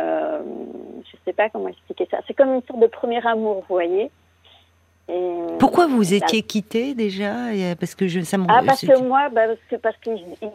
Euh, 0.00 0.40
je 1.10 1.16
sais 1.24 1.32
pas 1.32 1.48
comment 1.48 1.68
expliquer 1.68 2.06
ça. 2.10 2.18
C'est 2.26 2.34
comme 2.34 2.54
une 2.54 2.62
sorte 2.62 2.80
de 2.80 2.86
premier 2.86 3.26
amour, 3.26 3.56
vous 3.56 3.74
voyez. 3.74 4.10
Pourquoi 5.58 5.86
vous 5.86 6.14
étiez 6.14 6.42
quitté 6.42 6.94
déjà 6.94 7.32
Parce 7.78 7.94
que 7.94 8.08
je, 8.08 8.20
ça 8.20 8.36
Ah, 8.48 8.62
parce 8.66 8.80
que 8.80 8.98
moi, 9.00 9.28
bah, 9.28 9.46
parce 9.46 9.60
que 9.70 9.76
parce 9.76 9.96
qu'il 9.98 10.18
il, 10.42 10.50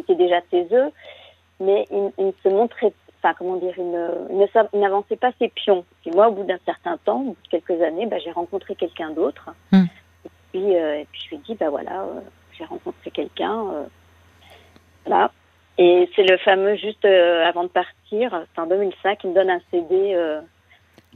était 0.00 0.14
déjà 0.16 0.40
taiseux, 0.50 0.90
mais 1.60 1.86
il, 1.90 2.10
il 2.18 2.32
se 2.42 2.48
montrait, 2.48 2.92
enfin 3.22 3.34
comment 3.38 3.56
dire, 3.56 3.74
il, 3.78 4.80
n'avançait 4.80 5.16
pas 5.16 5.30
ses 5.38 5.48
pions. 5.48 5.84
Et 6.06 6.10
moi, 6.10 6.28
au 6.28 6.32
bout 6.32 6.44
d'un 6.44 6.58
certain 6.64 6.98
temps, 6.98 7.20
au 7.20 7.24
bout 7.24 7.36
de 7.44 7.48
quelques 7.50 7.82
années, 7.82 8.06
bah, 8.06 8.18
j'ai 8.18 8.32
rencontré 8.32 8.74
quelqu'un 8.74 9.10
d'autre. 9.10 9.50
Hmm. 9.72 9.84
Et 10.24 10.30
puis, 10.52 10.76
euh, 10.76 11.00
et 11.00 11.06
puis 11.10 11.22
je 11.24 11.28
lui 11.30 11.36
ai 11.36 11.40
dit, 11.40 11.54
bah 11.54 11.70
voilà, 11.70 12.02
euh, 12.02 12.20
j'ai 12.52 12.64
rencontré 12.64 13.10
quelqu'un, 13.10 13.64
euh, 13.70 13.84
là. 15.06 15.30
Et 15.78 16.08
c'est 16.14 16.22
le 16.22 16.36
fameux 16.38 16.76
juste 16.76 17.04
avant 17.04 17.64
de 17.64 17.68
partir, 17.68 18.44
c'est 18.54 18.60
en 18.60 18.66
2005, 18.66 19.24
il 19.24 19.30
me 19.30 19.34
donne 19.34 19.50
un 19.50 19.60
CD 19.72 20.14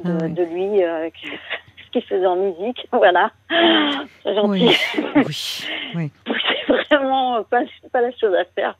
de, 0.04 0.18
ah 0.20 0.28
de 0.28 0.42
lui, 0.44 0.82
euh, 0.82 1.08
ce 1.10 1.90
qu'il 1.92 2.02
faisait 2.02 2.26
en 2.26 2.36
musique. 2.36 2.86
Voilà. 2.92 3.30
C'est 4.22 4.34
gentil. 4.34 4.76
Oui. 5.16 5.66
oui. 5.94 6.12
vraiment 6.90 7.42
pas, 7.44 7.62
pas 7.92 8.02
la 8.02 8.12
chose 8.12 8.34
à 8.34 8.44
faire. 8.54 8.76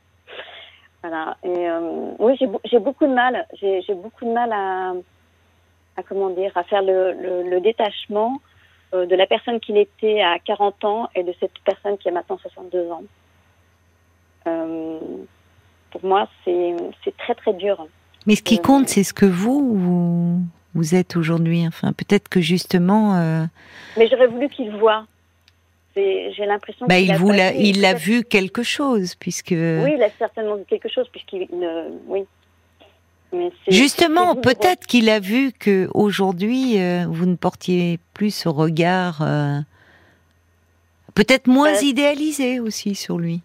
Voilà. 1.03 1.37
Et 1.45 1.69
oui, 2.19 2.37
j'ai 2.65 2.79
beaucoup 2.79 3.07
de 3.07 3.15
mal. 3.15 3.47
J'ai 3.61 3.95
beaucoup 3.95 4.25
de 4.25 4.33
mal 4.33 4.53
à, 4.53 4.95
à 5.97 6.03
comment 6.03 6.31
dire, 6.31 6.51
à 6.57 6.65
faire 6.65 6.83
le, 6.83 7.45
le, 7.49 7.61
détachement 7.61 8.41
de 8.93 9.15
la 9.15 9.27
personne 9.27 9.61
qu'il 9.61 9.77
était 9.77 10.21
à 10.21 10.41
40 10.41 10.85
ans 10.85 11.09
et 11.15 11.23
de 11.23 11.33
cette 11.39 11.57
personne 11.65 11.99
qui 11.99 12.09
a 12.09 12.13
maintenant 12.13 12.37
62 12.39 12.91
ans. 12.91 13.05
pour 15.93 16.05
moi, 16.05 16.29
c'est 16.45 17.17
très 17.17 17.37
très 17.37 17.53
dur. 17.53 17.87
Mais 18.27 18.35
ce 18.35 18.43
qui 18.43 18.59
compte, 18.59 18.89
c'est 18.89 19.05
ce 19.05 19.15
que 19.15 19.25
vous, 19.25 19.75
vous, 19.75 20.41
êtes 20.95 21.17
aujourd'hui. 21.17 21.67
Enfin, 21.67 21.93
peut-être 21.93 22.29
que 22.29 22.41
justement. 22.41 23.17
Euh, 23.17 23.45
Mais 23.97 24.09
j'aurais 24.09 24.27
voulu 24.27 24.49
qu'il 24.49 24.71
voit. 24.71 25.07
J'ai 25.97 26.47
l'impression 26.47 26.87
bah, 26.87 26.97
qu'il 26.97 27.07
il 27.07 27.41
a, 27.41 27.53
il 27.53 27.85
a 27.85 27.95
vu 27.95 28.23
quelque 28.23 28.63
chose, 28.63 29.17
puisque. 29.17 29.51
Oui, 29.51 29.95
il 29.97 30.03
a 30.03 30.11
certainement 30.17 30.55
vu 30.55 30.65
quelque 30.69 30.89
chose, 30.89 31.09
puisqu'il. 31.09 31.49
oui. 32.07 32.25
Justement, 33.69 34.35
peut-être 34.35 34.87
qu'il 34.87 35.11
a 35.11 35.21
vu 35.21 35.53
que 35.53 35.89
aujourd'hui 35.93 36.81
euh, 36.81 37.05
vous 37.09 37.27
ne 37.27 37.37
portiez 37.37 37.99
plus 38.15 38.35
ce 38.35 38.49
regard, 38.49 39.21
euh, 39.21 39.59
peut-être 41.15 41.47
moins 41.47 41.75
idéalisé 41.75 42.59
aussi 42.59 42.95
sur 42.95 43.19
lui. 43.19 43.43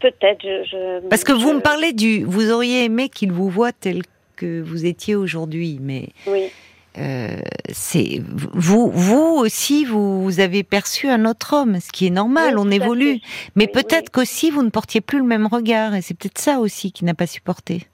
Peut-être. 0.00 0.42
Je, 0.42 1.00
Parce 1.08 1.24
que 1.24 1.32
vous 1.32 1.54
me 1.54 1.60
parlez 1.60 1.92
du. 1.92 2.24
Vous 2.24 2.50
auriez 2.50 2.84
aimé 2.84 3.08
qu'il 3.08 3.32
vous 3.32 3.48
voit 3.48 3.72
tel 3.72 4.02
que 4.38 4.60
vous 4.62 4.86
étiez 4.86 5.14
aujourd'hui, 5.14 5.78
mais. 5.80 6.08
Oui. 6.26 6.50
Euh, 6.96 7.36
c'est 7.70 8.20
vous, 8.24 8.90
vous 8.90 9.36
aussi, 9.38 9.84
vous, 9.84 10.40
avez 10.40 10.64
perçu 10.64 11.08
un 11.08 11.26
autre 11.26 11.54
homme, 11.54 11.78
ce 11.80 11.92
qui 11.92 12.06
est 12.06 12.10
normal, 12.10 12.58
on 12.58 12.70
évolue. 12.70 13.20
Mais 13.54 13.68
peut-être 13.68 14.10
qu'aussi 14.10 14.50
vous 14.50 14.64
ne 14.64 14.70
portiez 14.70 15.00
plus 15.00 15.18
le 15.18 15.24
même 15.24 15.46
regard, 15.46 15.94
et 15.94 16.02
c'est 16.02 16.14
peut-être 16.14 16.38
ça 16.38 16.58
aussi 16.58 16.90
qui 16.90 17.04
n'a 17.04 17.14
pas 17.14 17.26
supporté. 17.28 17.86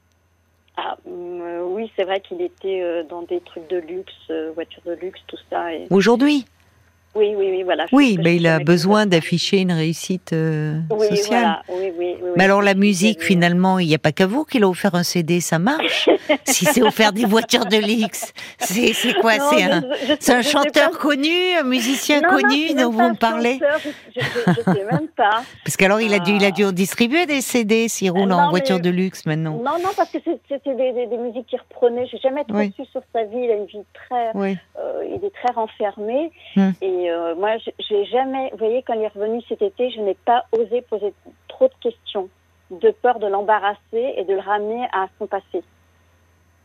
Ah, 0.79 0.97
euh, 1.07 1.65
oui, 1.67 1.91
c'est 1.97 2.05
vrai 2.05 2.23
qu'il 2.27 2.41
était 2.41 2.81
euh, 2.83 3.03
dans 3.03 3.23
des 3.23 3.41
trucs 3.41 3.69
de 3.69 3.77
luxe, 3.77 4.33
voitures 4.55 4.83
de 4.87 4.95
luxe, 4.95 5.21
tout 5.27 5.37
ça. 5.51 5.67
Aujourd'hui? 5.91 6.47
Oui, 7.15 7.35
oui, 7.37 7.49
oui, 7.51 7.63
voilà. 7.63 7.87
Oui, 7.93 8.19
mais 8.23 8.37
il 8.37 8.47
a 8.47 8.59
besoin 8.59 9.07
d'afficher 9.07 9.61
une 9.61 9.73
réussite 9.73 10.33
euh, 10.33 10.81
sociale. 11.09 11.63
Oui, 11.69 11.93
oui, 11.97 12.17
oui, 12.21 12.31
mais 12.37 12.45
alors 12.45 12.63
la 12.63 12.75
musique, 12.75 13.23
finalement, 13.23 13.79
il 13.79 13.87
n'y 13.87 13.95
a 13.95 13.99
pas 13.99 14.13
qu'à 14.13 14.27
vous 14.27 14.45
qu'il 14.45 14.65
a 14.65 14.69
offert 14.69 14.95
un 14.95 15.03
CD, 15.03 15.41
ça 15.41 15.59
marche? 15.59 16.09
si 16.45 16.65
c'est 16.65 16.83
offert 16.83 17.13
des 17.13 17.25
voitures 17.25 17.67
de 17.67 17.77
luxe, 17.77 18.33
c'est 18.59 18.93
quoi? 19.21 19.33
C'est 19.51 19.63
un, 19.63 20.39
un 20.39 20.43
chanteur 20.43 20.91
connu, 20.99 21.55
un 21.59 21.65
musicien 21.65 22.21
connu 22.21 22.75
dont 22.75 22.91
vous 22.91 23.11
me 23.11 23.17
parlez? 23.17 23.61
Je 24.17 24.51
ne 24.51 24.75
sais 24.75 24.85
même 24.85 25.09
pas. 25.17 25.43
Parce 25.65 25.77
qu'alors 25.77 26.01
il 26.01 26.13
a 26.15 26.19
dû, 26.19 26.33
il 26.33 26.45
a 26.45 26.51
dû 26.51 26.65
distribuer 26.73 27.27
des 27.27 27.41
CD 27.41 27.89
s'il 27.89 28.11
roule 28.11 28.33
en 28.33 28.51
voiture 28.51 28.81
de 28.81 28.91
luxe 28.91 29.27
maintenant. 29.27 29.57
Non, 29.57 29.79
non, 29.83 29.91
parce 29.97 30.11
que 30.11 30.19
c'était 30.25 30.75
des, 30.75 31.07
des, 31.07 31.17
musiques 31.17 31.47
qu'il 31.47 31.59
reprenait. 31.59 32.07
J'ai 32.07 32.19
jamais 32.19 32.45
trop 32.45 32.63
su 32.63 32.85
sur 32.91 33.03
sa 33.13 33.25
vie. 33.25 33.39
Il 33.45 33.51
a 33.51 33.55
une 33.55 33.67
vie 33.67 33.85
très, 33.93 34.31
euh, 34.35 34.55
il 35.07 35.25
est 35.25 35.35
très 35.35 35.53
renfermé 35.53 36.31
hum. 36.57 36.73
et 36.81 37.04
euh, 37.11 37.35
moi, 37.35 37.57
j'ai 37.79 38.05
jamais, 38.07 38.51
vous 38.53 38.59
voyez, 38.59 38.83
quand 38.83 38.95
il 38.95 39.03
est 39.03 39.09
revenu 39.09 39.43
cet 39.49 39.63
été, 39.63 39.91
je 39.91 40.01
n'ai 40.01 40.15
pas 40.15 40.45
osé 40.53 40.83
poser 40.83 41.13
trop 41.49 41.69
de 41.69 41.75
questions, 41.81 42.29
de 42.71 42.91
peur 42.91 43.19
de 43.19 43.27
l'embarrasser 43.27 44.15
et 44.17 44.25
de 44.25 44.35
le 44.35 44.41
ramener 44.41 44.87
à 44.93 45.07
son 45.19 45.27
passé. 45.27 45.63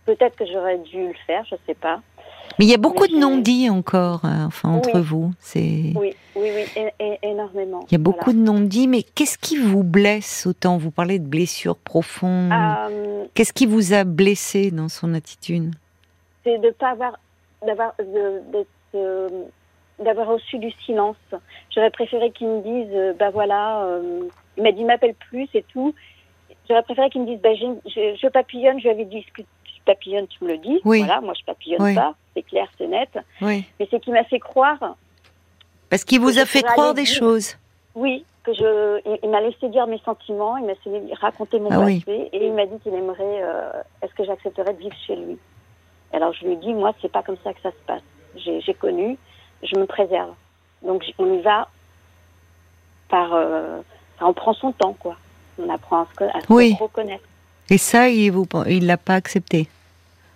Peut-être 0.05 0.35
que 0.35 0.45
j'aurais 0.45 0.79
dû 0.79 1.07
le 1.07 1.13
faire, 1.27 1.45
je 1.45 1.55
ne 1.55 1.59
sais 1.67 1.75
pas. 1.75 2.01
Mais 2.57 2.65
il 2.65 2.71
y 2.71 2.73
a 2.73 2.77
beaucoup 2.77 3.07
de 3.07 3.15
non-dits 3.15 3.69
encore, 3.69 4.25
euh, 4.25 4.45
enfin 4.47 4.69
entre 4.69 4.99
vous. 4.99 5.31
C'est. 5.39 5.93
Oui, 5.95 6.13
oui, 6.35 6.49
oui, 6.53 6.81
énormément. 7.23 7.85
Il 7.89 7.93
y 7.93 7.95
a 7.95 7.99
beaucoup 7.99 8.33
de 8.33 8.37
non-dits, 8.37 8.87
mais 8.87 9.03
qu'est-ce 9.03 9.37
qui 9.37 9.57
vous 9.57 9.83
blesse 9.83 10.45
autant? 10.45 10.77
Vous 10.77 10.91
parlez 10.91 11.19
de 11.19 11.27
blessures 11.27 11.77
profondes. 11.77 12.51
Euh, 12.51 13.25
qu'est-ce 13.33 13.53
qui 13.53 13.65
vous 13.65 13.93
a 13.93 14.03
blessé 14.03 14.71
dans 14.71 14.89
son 14.89 15.13
attitude? 15.13 15.73
C'est 16.43 16.57
de 16.57 16.71
pas 16.71 16.89
avoir, 16.89 17.19
d'avoir, 17.65 17.93
de, 17.99 18.41
d'avoir 19.99 20.27
reçu 20.27 20.57
du 20.57 20.71
silence. 20.85 21.17
J'aurais 21.73 21.89
préféré 21.89 22.31
qu'il 22.31 22.47
me 22.47 22.61
dise, 22.61 22.93
euh, 22.93 23.13
bah 23.13 23.29
voilà, 23.29 23.83
euh, 23.83 24.27
il 24.57 24.63
m'a 24.63 24.71
dit 24.71 24.83
m'appelle 24.83 25.15
plus 25.15 25.47
et 25.53 25.63
tout. 25.63 25.93
J'aurais 26.67 26.83
préféré 26.83 27.09
qu'il 27.09 27.21
me 27.21 27.27
dise, 27.27 27.39
bah 27.41 27.53
je, 27.55 28.17
je, 28.21 28.27
papillonne, 28.27 28.79
je 28.79 28.83
lui 28.83 28.89
avais 28.89 29.05
dit, 29.05 29.25
que 29.33 29.41
tu 29.41 29.81
papillonnes, 29.85 30.27
tu 30.27 30.43
me 30.43 30.51
le 30.51 30.57
dis. 30.57 30.79
Oui. 30.85 30.99
Voilà, 30.99 31.21
moi 31.21 31.33
je 31.37 31.43
papillonne 31.45 31.95
pas, 31.95 32.15
c'est 32.35 32.43
clair, 32.43 32.67
c'est 32.77 32.87
net. 32.87 33.09
Oui. 33.41 33.65
Mais 33.79 33.87
c'est 33.89 33.99
qu'il 33.99 34.13
m'a 34.13 34.23
fait 34.23 34.39
croire. 34.39 34.95
Parce 35.89 36.03
qu'il 36.03 36.19
vous 36.19 36.37
a 36.37 36.45
fait 36.45 36.61
croire 36.61 36.93
des 36.93 37.05
choses. 37.05 37.57
Oui, 37.95 38.23
que 38.43 38.53
je, 38.53 39.17
il, 39.23 39.29
m'a 39.29 39.41
laissé 39.41 39.67
dire 39.69 39.87
mes 39.87 39.99
sentiments, 39.99 40.57
il 40.57 40.65
m'a 40.65 40.73
laissé 40.73 41.13
raconter 41.15 41.59
mon 41.59 41.71
ah 41.71 41.79
passé 41.79 42.29
et 42.31 42.45
il 42.45 42.53
m'a 42.53 42.65
dit 42.65 42.79
qu'il 42.79 42.93
aimerait, 42.93 43.41
euh, 43.41 43.71
est-ce 44.01 44.13
que 44.13 44.23
j'accepterais 44.23 44.73
de 44.73 44.79
vivre 44.79 44.95
chez 45.05 45.15
lui. 45.15 45.37
Alors 46.13 46.33
je 46.33 46.45
lui 46.45 46.53
ai 46.53 46.55
dit, 46.57 46.73
moi 46.73 46.93
c'est 47.01 47.11
pas 47.11 47.23
comme 47.23 47.37
ça 47.43 47.53
que 47.53 47.61
ça 47.61 47.71
se 47.71 47.85
passe. 47.85 48.01
J'ai 48.35 48.73
connu, 48.73 49.17
je 49.63 49.77
me 49.77 49.85
préserve. 49.85 50.33
Donc 50.81 51.03
on 51.17 51.33
y 51.33 51.41
va 51.41 51.67
par, 53.09 53.33
euh, 53.33 53.79
on 54.21 54.33
prend 54.33 54.53
son 54.53 54.71
temps 54.71 54.95
quoi. 54.99 55.15
On 55.61 55.69
apprend 55.69 56.01
à 56.01 56.07
se, 56.17 56.81
reconnaître. 56.81 57.23
Et 57.69 57.77
ça, 57.77 58.07
il 58.07 58.31
vous, 58.31 58.47
il 58.67 58.85
l'a 58.85 58.97
pas 58.97 59.15
accepté? 59.15 59.67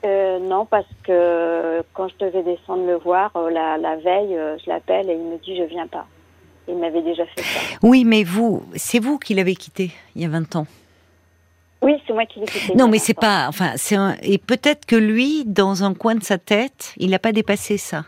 Euh, 0.06 0.38
non, 0.40 0.66
parce 0.66 0.86
que 1.04 1.82
quand 1.94 2.10
je 2.10 2.26
devais 2.26 2.44
descendre 2.44 2.86
le 2.86 2.96
voir 2.96 3.32
euh, 3.38 3.50
la, 3.50 3.78
la, 3.78 3.96
veille, 3.96 4.38
je 4.64 4.70
l'appelle 4.70 5.10
et 5.10 5.14
il 5.14 5.24
me 5.24 5.38
dit 5.38 5.56
je 5.56 5.64
viens 5.64 5.88
pas. 5.88 6.06
Il 6.68 6.78
m'avait 6.78 7.02
déjà 7.02 7.26
fait 7.26 7.42
ça. 7.42 7.60
Oui, 7.82 8.04
mais 8.04 8.24
vous, 8.24 8.64
c'est 8.76 9.00
vous 9.00 9.18
qui 9.18 9.34
l'avez 9.34 9.56
quitté 9.56 9.92
il 10.16 10.22
y 10.22 10.26
a 10.26 10.30
20 10.30 10.58
ans. 10.58 10.68
Oui, 11.82 12.02
c'est 12.08 12.14
moi 12.14 12.26
qui 12.26 12.40
l'ai 12.40 12.46
quitté. 12.46 12.76
Non, 12.76 12.88
mais 12.88 12.98
c'est 12.98 13.14
pas. 13.14 13.48
Enfin, 13.50 13.74
c'est 13.76 13.98
et 14.22 14.38
peut-être 14.38 14.86
que 14.86 14.96
lui, 14.96 15.44
dans 15.46 15.84
un 15.84 15.94
coin 15.94 16.16
de 16.16 16.24
sa 16.24 16.38
tête, 16.38 16.94
il 16.98 17.10
n'a 17.12 17.20
pas 17.20 17.34
dépassé 17.34 17.78
ça. 17.78 18.06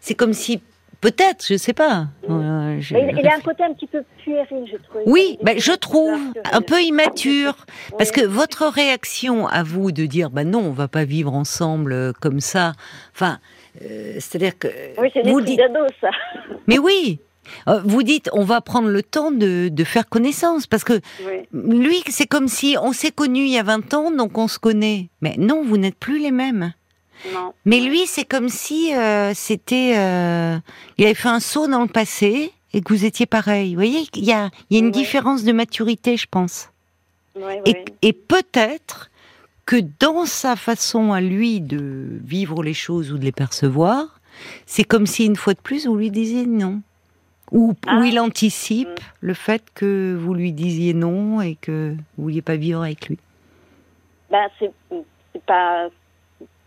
C'est 0.00 0.14
comme 0.14 0.32
si 0.32 0.60
Peut-être, 1.04 1.44
je 1.46 1.58
sais 1.58 1.74
pas. 1.74 2.06
Euh, 2.30 2.80
il, 2.90 3.28
a 3.28 3.36
un 3.36 3.40
côté 3.40 3.62
un 3.62 3.74
petit 3.74 3.86
peu 3.86 4.02
puéril, 4.22 4.64
je 4.72 4.78
trouve. 4.78 5.02
Oui, 5.04 5.36
ben, 5.42 5.58
je 5.58 5.72
trouve 5.72 6.18
un 6.50 6.62
peu 6.62 6.80
immature, 6.80 7.66
parce 7.98 8.10
que 8.10 8.24
votre 8.24 8.66
réaction 8.68 9.46
à 9.46 9.62
vous 9.62 9.92
de 9.92 10.06
dire, 10.06 10.30
bah 10.30 10.44
non, 10.44 10.60
on 10.60 10.70
va 10.70 10.88
pas 10.88 11.04
vivre 11.04 11.34
ensemble 11.34 11.92
euh, 11.92 12.12
comme 12.18 12.40
ça. 12.40 12.72
Enfin, 13.14 13.38
euh, 13.82 14.14
c'est-à-dire 14.14 14.58
que 14.58 14.68
oui, 14.96 15.10
c'est 15.12 15.28
vous 15.28 15.42
dites, 15.42 15.60
ça. 16.00 16.08
Mais 16.66 16.78
oui, 16.78 17.20
vous 17.84 18.02
dites, 18.02 18.30
on 18.32 18.44
va 18.44 18.62
prendre 18.62 18.88
le 18.88 19.02
temps 19.02 19.30
de, 19.30 19.68
de 19.68 19.84
faire 19.84 20.08
connaissance, 20.08 20.66
parce 20.66 20.84
que 20.84 21.02
lui, 21.52 22.02
c'est 22.08 22.26
comme 22.26 22.48
si 22.48 22.78
on 22.80 22.92
s'est 22.92 23.12
connus 23.12 23.44
il 23.44 23.52
y 23.52 23.58
a 23.58 23.62
20 23.62 23.92
ans, 23.92 24.10
donc 24.10 24.38
on 24.38 24.48
se 24.48 24.58
connaît. 24.58 25.10
Mais 25.20 25.34
non, 25.36 25.62
vous 25.62 25.76
n'êtes 25.76 25.96
plus 25.96 26.18
les 26.18 26.30
mêmes. 26.30 26.72
Mais 27.64 27.80
lui, 27.80 28.06
c'est 28.06 28.24
comme 28.24 28.48
si 28.48 28.94
euh, 28.94 29.32
c'était, 29.34 29.94
euh, 29.96 30.58
il 30.98 31.04
avait 31.04 31.14
fait 31.14 31.28
un 31.28 31.40
saut 31.40 31.66
dans 31.66 31.82
le 31.82 31.88
passé 31.88 32.52
et 32.72 32.80
que 32.80 32.92
vous 32.92 33.04
étiez 33.04 33.26
pareil. 33.26 33.70
Vous 33.70 33.80
voyez, 33.80 34.06
il 34.14 34.24
y 34.24 34.32
a, 34.32 34.50
y 34.70 34.76
a 34.76 34.78
une 34.78 34.90
différence 34.90 35.44
de 35.44 35.52
maturité, 35.52 36.16
je 36.16 36.26
pense. 36.30 36.70
et, 37.66 37.84
et 38.02 38.12
peut-être 38.12 39.10
que 39.66 39.76
dans 40.00 40.26
sa 40.26 40.56
façon 40.56 41.12
à 41.12 41.20
lui 41.20 41.60
de 41.60 42.20
vivre 42.22 42.62
les 42.62 42.74
choses 42.74 43.12
ou 43.12 43.18
de 43.18 43.24
les 43.24 43.32
percevoir, 43.32 44.20
c'est 44.66 44.84
comme 44.84 45.06
si 45.06 45.24
une 45.24 45.36
fois 45.36 45.54
de 45.54 45.60
plus 45.60 45.86
vous 45.86 45.96
lui 45.96 46.10
disiez 46.10 46.46
non. 46.46 46.82
Ou, 47.52 47.74
ah. 47.86 48.02
il 48.04 48.18
anticipe 48.18 48.88
mm. 48.88 49.02
le 49.20 49.34
fait 49.34 49.62
que 49.74 50.16
vous 50.18 50.34
lui 50.34 50.52
disiez 50.52 50.94
non 50.94 51.40
et 51.40 51.56
que 51.56 51.94
vous 52.16 52.24
vouliez 52.24 52.42
pas 52.42 52.56
vivre 52.56 52.82
avec 52.82 53.08
lui. 53.08 53.18
Ben, 54.30 54.48
c'est 54.58 54.72
pas 55.46 55.88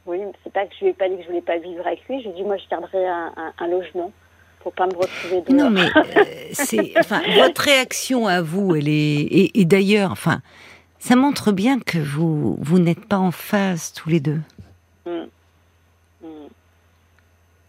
oui, 0.07 0.19
c'est 0.43 0.53
pas 0.53 0.65
que 0.65 0.73
je 0.79 0.85
lui 0.85 0.91
ai 0.91 0.93
pas 0.93 1.09
dit 1.09 1.17
que 1.17 1.23
je 1.23 1.27
voulais 1.27 1.41
pas 1.41 1.57
vivre 1.57 1.85
avec 1.85 1.99
lui. 2.07 2.19
Je 2.21 2.29
lui 2.29 2.29
ai 2.29 2.41
dit, 2.41 2.43
moi, 2.43 2.55
je 2.57 2.63
garderai 2.69 3.05
un, 3.05 3.33
un, 3.57 3.67
logement 3.67 4.11
pour 4.61 4.71
pas 4.71 4.87
me 4.87 4.95
retrouver 4.95 5.41
dehors. 5.41 5.69
Non, 5.69 5.69
mais 5.69 5.81
euh, 5.95 6.23
c'est, 6.53 6.93
enfin, 6.97 7.21
votre 7.35 7.61
réaction 7.61 8.25
à 8.25 8.41
vous, 8.41 8.75
elle 8.75 8.87
est, 8.87 9.51
et, 9.53 9.65
d'ailleurs, 9.65 10.11
enfin, 10.11 10.41
ça 10.97 11.17
montre 11.17 11.51
bien 11.51 11.79
que 11.79 11.97
vous, 11.97 12.57
vous 12.61 12.79
n'êtes 12.79 13.05
pas 13.05 13.17
en 13.17 13.31
phase 13.31 13.91
tous 13.91 14.07
les 14.07 14.21
deux. 14.21 14.39
Mm. 15.05 15.25
Mm. 16.23 16.27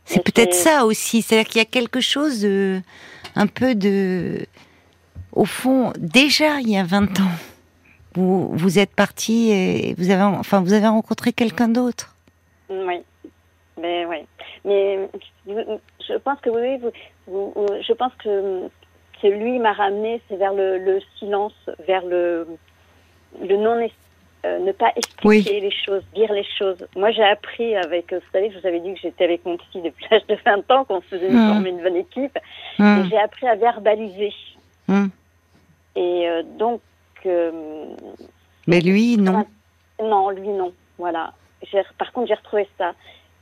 C'est 0.04 0.22
peut-être 0.22 0.54
ça 0.54 0.86
aussi, 0.86 1.22
c'est-à-dire 1.22 1.48
qu'il 1.48 1.58
y 1.58 1.62
a 1.62 1.68
quelque 1.68 2.00
chose 2.00 2.40
de, 2.40 2.80
un 3.34 3.48
peu 3.48 3.74
de, 3.74 4.46
au 5.32 5.44
fond, 5.44 5.92
déjà 5.98 6.60
il 6.60 6.70
y 6.70 6.78
a 6.78 6.84
20 6.84 7.18
ans, 7.20 7.32
vous, 8.14 8.48
vous 8.52 8.78
êtes 8.78 8.94
parti 8.94 9.50
et 9.50 9.96
vous 9.98 10.10
avez, 10.10 10.22
enfin, 10.22 10.60
vous 10.60 10.72
avez 10.72 10.86
rencontré 10.86 11.32
quelqu'un 11.32 11.68
d'autre. 11.68 12.14
Oui, 12.70 13.02
mais 13.80 14.06
oui. 14.06 14.18
Mais 14.64 15.08
je 15.46 16.16
pense 16.18 16.40
que 16.40 16.50
oui, 16.50 16.78
vous, 17.26 17.54
je 17.86 17.92
pense 17.92 18.12
que, 18.22 18.68
que 19.22 19.26
lui 19.26 19.58
m'a 19.58 19.72
ramené, 19.72 20.20
c'est 20.28 20.36
vers 20.36 20.52
le, 20.52 21.00
silence, 21.18 21.54
vers 21.86 22.04
le, 22.04 22.46
le 23.40 23.56
non 23.56 23.88
euh, 24.44 24.58
ne 24.60 24.70
pas 24.70 24.92
expliquer 24.94 25.60
les 25.60 25.72
choses, 25.72 26.02
dire 26.14 26.32
les 26.32 26.46
choses. 26.58 26.86
Moi, 26.94 27.10
j'ai 27.10 27.24
appris 27.24 27.74
avec, 27.74 28.12
vous 28.12 28.20
savez, 28.32 28.50
je 28.52 28.58
vous 28.60 28.66
avais 28.66 28.78
dit 28.80 28.94
que 28.94 29.00
j'étais 29.00 29.24
avec 29.24 29.44
mon 29.44 29.56
psy 29.56 29.80
depuis 29.82 30.06
l'âge 30.10 30.26
de 30.28 30.36
20 30.44 30.70
ans, 30.70 30.84
qu'on 30.84 31.00
faisait 31.00 31.28
mmh. 31.28 31.48
former 31.52 31.70
une 31.70 31.82
bonne 31.82 31.96
équipe. 31.96 32.38
Mmh. 32.78 33.08
J'ai 33.10 33.18
appris 33.18 33.48
à 33.48 33.56
verbaliser. 33.56 34.32
Hum. 34.88 35.10
Et 35.96 36.28
euh, 36.28 36.42
donc. 36.58 36.80
euh, 37.26 37.84
Mais 38.68 38.80
lui, 38.80 39.16
non. 39.16 39.44
non, 40.00 40.30
lui 40.30 40.48
non. 40.48 40.72
Voilà. 40.98 41.32
Par 41.98 42.12
contre, 42.12 42.28
j'ai 42.28 42.34
retrouvé 42.34 42.68
ça. 42.78 42.92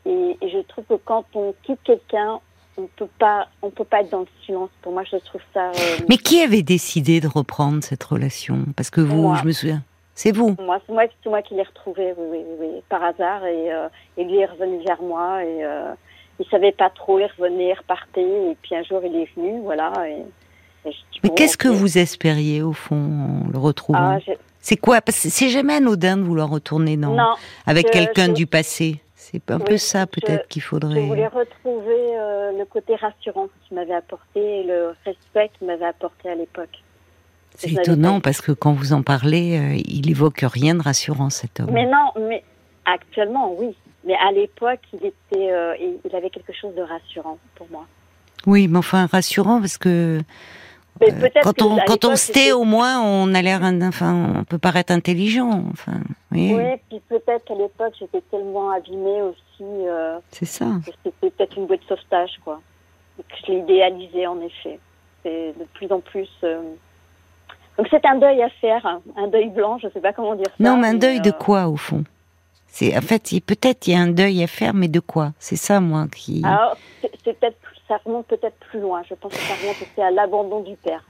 Et, 0.05 0.37
et 0.41 0.51
je 0.51 0.59
trouve 0.59 0.85
que 0.85 0.95
quand 1.05 1.25
on 1.35 1.55
quitte 1.65 1.81
quelqu'un, 1.85 2.39
on 2.79 2.87
peut 2.97 3.09
pas, 3.19 3.49
on 3.63 3.71
peut 3.71 3.85
pas 3.85 4.03
être 4.03 4.11
dans 4.11 4.21
le 4.21 4.27
silence. 4.45 4.71
Pour 4.83 4.93
moi, 4.93 5.03
je 5.11 5.17
trouve 5.17 5.41
ça. 5.55 5.71
euh, 5.71 5.97
Mais 6.09 6.17
qui 6.17 6.41
avait 6.43 6.63
décidé 6.63 7.21
de 7.21 7.27
reprendre 7.29 7.83
cette 7.83 8.05
relation? 8.05 8.59
Parce 8.77 8.91
que 8.91 9.01
vous, 9.01 9.23
Moi. 9.23 9.39
je 9.43 9.47
me 9.47 9.53
souviens. 9.53 9.83
C'est 10.15 10.33
vous. 10.33 10.57
Moi, 10.61 10.79
c'est 10.87 10.93
moi, 11.29 11.43
qui 11.43 11.55
l'ai 11.55 11.63
retrouvé, 11.63 12.15
oui, 12.17 12.39
oui, 12.39 12.57
oui, 12.61 12.83
par 12.89 13.03
hasard. 13.03 13.45
Et, 13.47 13.73
euh, 13.73 13.89
et 14.17 14.25
lui 14.25 14.39
est 14.39 14.47
revenu 14.47 14.83
vers 14.85 15.03
moi. 15.03 15.45
Et 15.45 15.65
euh, 15.65 15.93
il 16.39 16.47
savait 16.51 16.73
pas 16.73 16.89
trop, 16.91 17.19
il 17.19 17.29
revenait, 17.39 17.71
il 17.71 17.75
repartait. 17.75 18.23
Et 18.51 18.57
puis 18.63 18.75
un 18.77 18.83
jour, 18.83 19.01
il 19.05 19.15
est 19.17 19.29
venu, 19.37 19.61
voilà. 19.63 19.93
Et, 20.09 20.21
et 20.89 20.93
je 20.93 20.99
dis, 21.13 21.21
Mais 21.23 21.29
bon, 21.31 21.35
qu'est-ce 21.35 21.57
que 21.59 21.69
vous 21.69 21.99
espériez 21.99 22.63
au 22.63 22.73
fond 22.73 22.97
en 22.97 23.51
le 23.51 23.59
retrouvant? 23.59 24.19
Ah, 24.19 24.33
C'est 24.69 24.77
quoi? 24.77 24.99
C'est 25.11 25.49
jamais 25.49 25.75
anodin 25.75 26.17
de 26.17 26.23
vouloir 26.25 26.51
retourner 26.51 26.97
dans 26.97 27.15
Non, 27.15 27.35
avec 27.67 27.87
je- 27.87 27.93
quelqu'un 27.93 28.27
je- 28.27 28.33
du 28.33 28.47
passé. 28.49 29.01
C'est 29.15 29.49
un 29.53 29.59
Oui, 29.59 29.65
peu 29.65 29.77
ça 29.77 30.01
je- 30.01 30.07
peut-être 30.21 30.49
qu'il 30.49 30.61
je 30.61 30.67
faudrait. 30.67 31.03
voulais 31.07 31.29
retrouver 31.29 31.95
euh, 32.19 32.51
le 32.59 32.65
côté 32.65 32.97
rassurant 32.97 33.47
qu'il 33.63 33.77
m'avait 33.77 33.95
apporté 33.95 34.41
et 34.41 34.65
le 34.65 34.89
respect 35.05 35.51
qu'il 35.57 35.69
m'avait 35.69 35.85
apporté 35.87 36.29
à 36.31 36.35
l'époque. 36.35 36.83
C'est 37.55 37.69
je 37.69 37.79
étonnant 37.79 38.21
parce 38.21 38.41
que 38.41 38.51
quand 38.51 38.73
vous 38.73 38.93
en 38.93 39.03
parlez, 39.03 39.57
euh, 39.57 39.81
il 39.87 40.11
évoque 40.11 40.41
rien 40.43 40.75
de 40.75 40.83
rassurant 40.83 41.31
cet 41.31 41.61
homme. 41.61 41.71
Mais 41.71 41.87
non, 41.87 42.11
mais 42.29 42.43
actuellement, 42.87 43.55
oui. 43.57 43.77
Mais 44.05 44.15
à 44.15 44.33
l'époque, 44.33 44.81
il 44.95 45.07
était, 45.07 45.53
euh, 45.53 45.77
il 45.81 45.99
il 46.05 46.17
avait 46.17 46.31
quelque 46.31 46.53
chose 46.53 46.75
de 46.75 46.83
rassurant 46.83 47.39
pour 47.55 47.69
moi. 47.71 47.87
Oui, 48.47 48.67
mais 48.67 48.79
enfin 48.79 49.07
rassurant 49.07 49.61
parce 49.61 49.79
que 49.79 50.21
Mais 51.00 51.12
euh, 51.12 51.29
quand 51.43 51.62
on 51.62 51.76
quand 51.87 52.05
on 52.05 52.17
se 52.17 52.33
tait, 52.33 52.53
au 52.53 52.65
moins 52.65 53.00
on 53.03 53.35
a 53.35 53.43
l'air, 53.43 53.61
enfin, 53.83 54.35
on 54.41 54.45
peut 54.45 54.59
paraître 54.59 54.93
intelligent. 54.93 55.65
Enfin, 55.73 56.00
oui, 56.33 56.55
Oui, 56.55 56.81
puis 56.88 57.00
peut-être 57.09 57.45
qu'à 57.45 57.55
l'époque, 57.55 57.95
j'étais 57.99 58.23
tellement 58.31 58.71
abîmée 58.71 59.23
aussi 59.23 59.62
euh, 59.62 60.19
c'est 60.31 60.45
ça. 60.47 60.67
c'était 60.85 61.31
peut-être 61.31 61.57
une 61.57 61.67
bouée 61.67 61.79
de 61.79 61.85
sauvetage, 61.85 62.33
quoi. 62.45 62.61
Et 63.19 63.23
que 63.23 63.29
je 63.47 63.53
l'ai 63.53 63.59
idéalisé, 63.61 64.26
en 64.26 64.41
effet. 64.41 64.79
C'est 65.23 65.55
de 65.59 65.65
plus 65.75 65.91
en 65.91 66.00
plus. 66.00 66.29
euh, 66.45 66.61
Donc 67.79 67.87
c'est 67.91 68.05
un 68.07 68.17
deuil 68.17 68.43
à 68.43 68.49
faire, 68.61 68.85
hein, 68.87 69.00
un 69.17 69.29
deuil 69.29 69.49
blanc, 69.50 69.79
je 69.79 69.88
sais 69.88 70.00
pas 70.00 70.12
comment 70.12 70.35
dire 70.35 70.47
ça. 70.47 70.53
Non, 70.65 70.76
mais 70.76 70.88
un 70.88 70.95
deuil 70.95 71.21
de 71.21 71.31
euh, 71.31 71.33
quoi 71.33 71.69
au 71.69 71.76
fond? 71.76 72.05
C'est 72.69 72.97
en 72.97 73.00
fait, 73.00 73.23
peut-être 73.45 73.87
il 73.87 73.95
y 73.95 73.97
a 73.97 74.00
un 74.00 74.09
deuil 74.09 74.43
à 74.43 74.47
faire, 74.47 74.75
mais 74.75 74.88
de 74.88 75.00
quoi? 75.00 75.33
C'est 75.38 75.57
ça 75.57 75.81
moi 75.81 76.07
qui. 76.15 76.43
Alors, 76.45 76.76
c'est 77.00 77.38
peut-être, 77.38 77.57
ça 77.88 77.99
remonte 78.05 78.26
peut-être 78.26 78.57
plus 78.71 78.81
loin. 78.81 79.02
Je 79.09 79.14
pense 79.14 79.33
que 79.33 79.38
ça 79.38 79.55
remonte 79.55 79.76
aussi 79.83 80.00
à 80.02 80.11
l'abandon 80.11 80.61
du 80.61 80.76
père. 80.76 81.02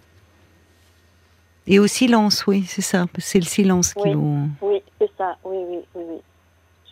Et 1.66 1.78
au 1.78 1.86
silence, 1.86 2.46
oui, 2.46 2.64
c'est 2.66 2.82
ça. 2.82 3.06
C'est 3.18 3.38
le 3.40 3.44
silence 3.44 3.92
qui 3.94 4.12
vous. 4.12 4.48
Oui, 4.60 4.82
c'est 5.00 5.10
ça. 5.18 5.36
Oui, 5.44 5.56
oui, 5.68 5.78
oui, 5.94 6.04
oui. 6.10 6.20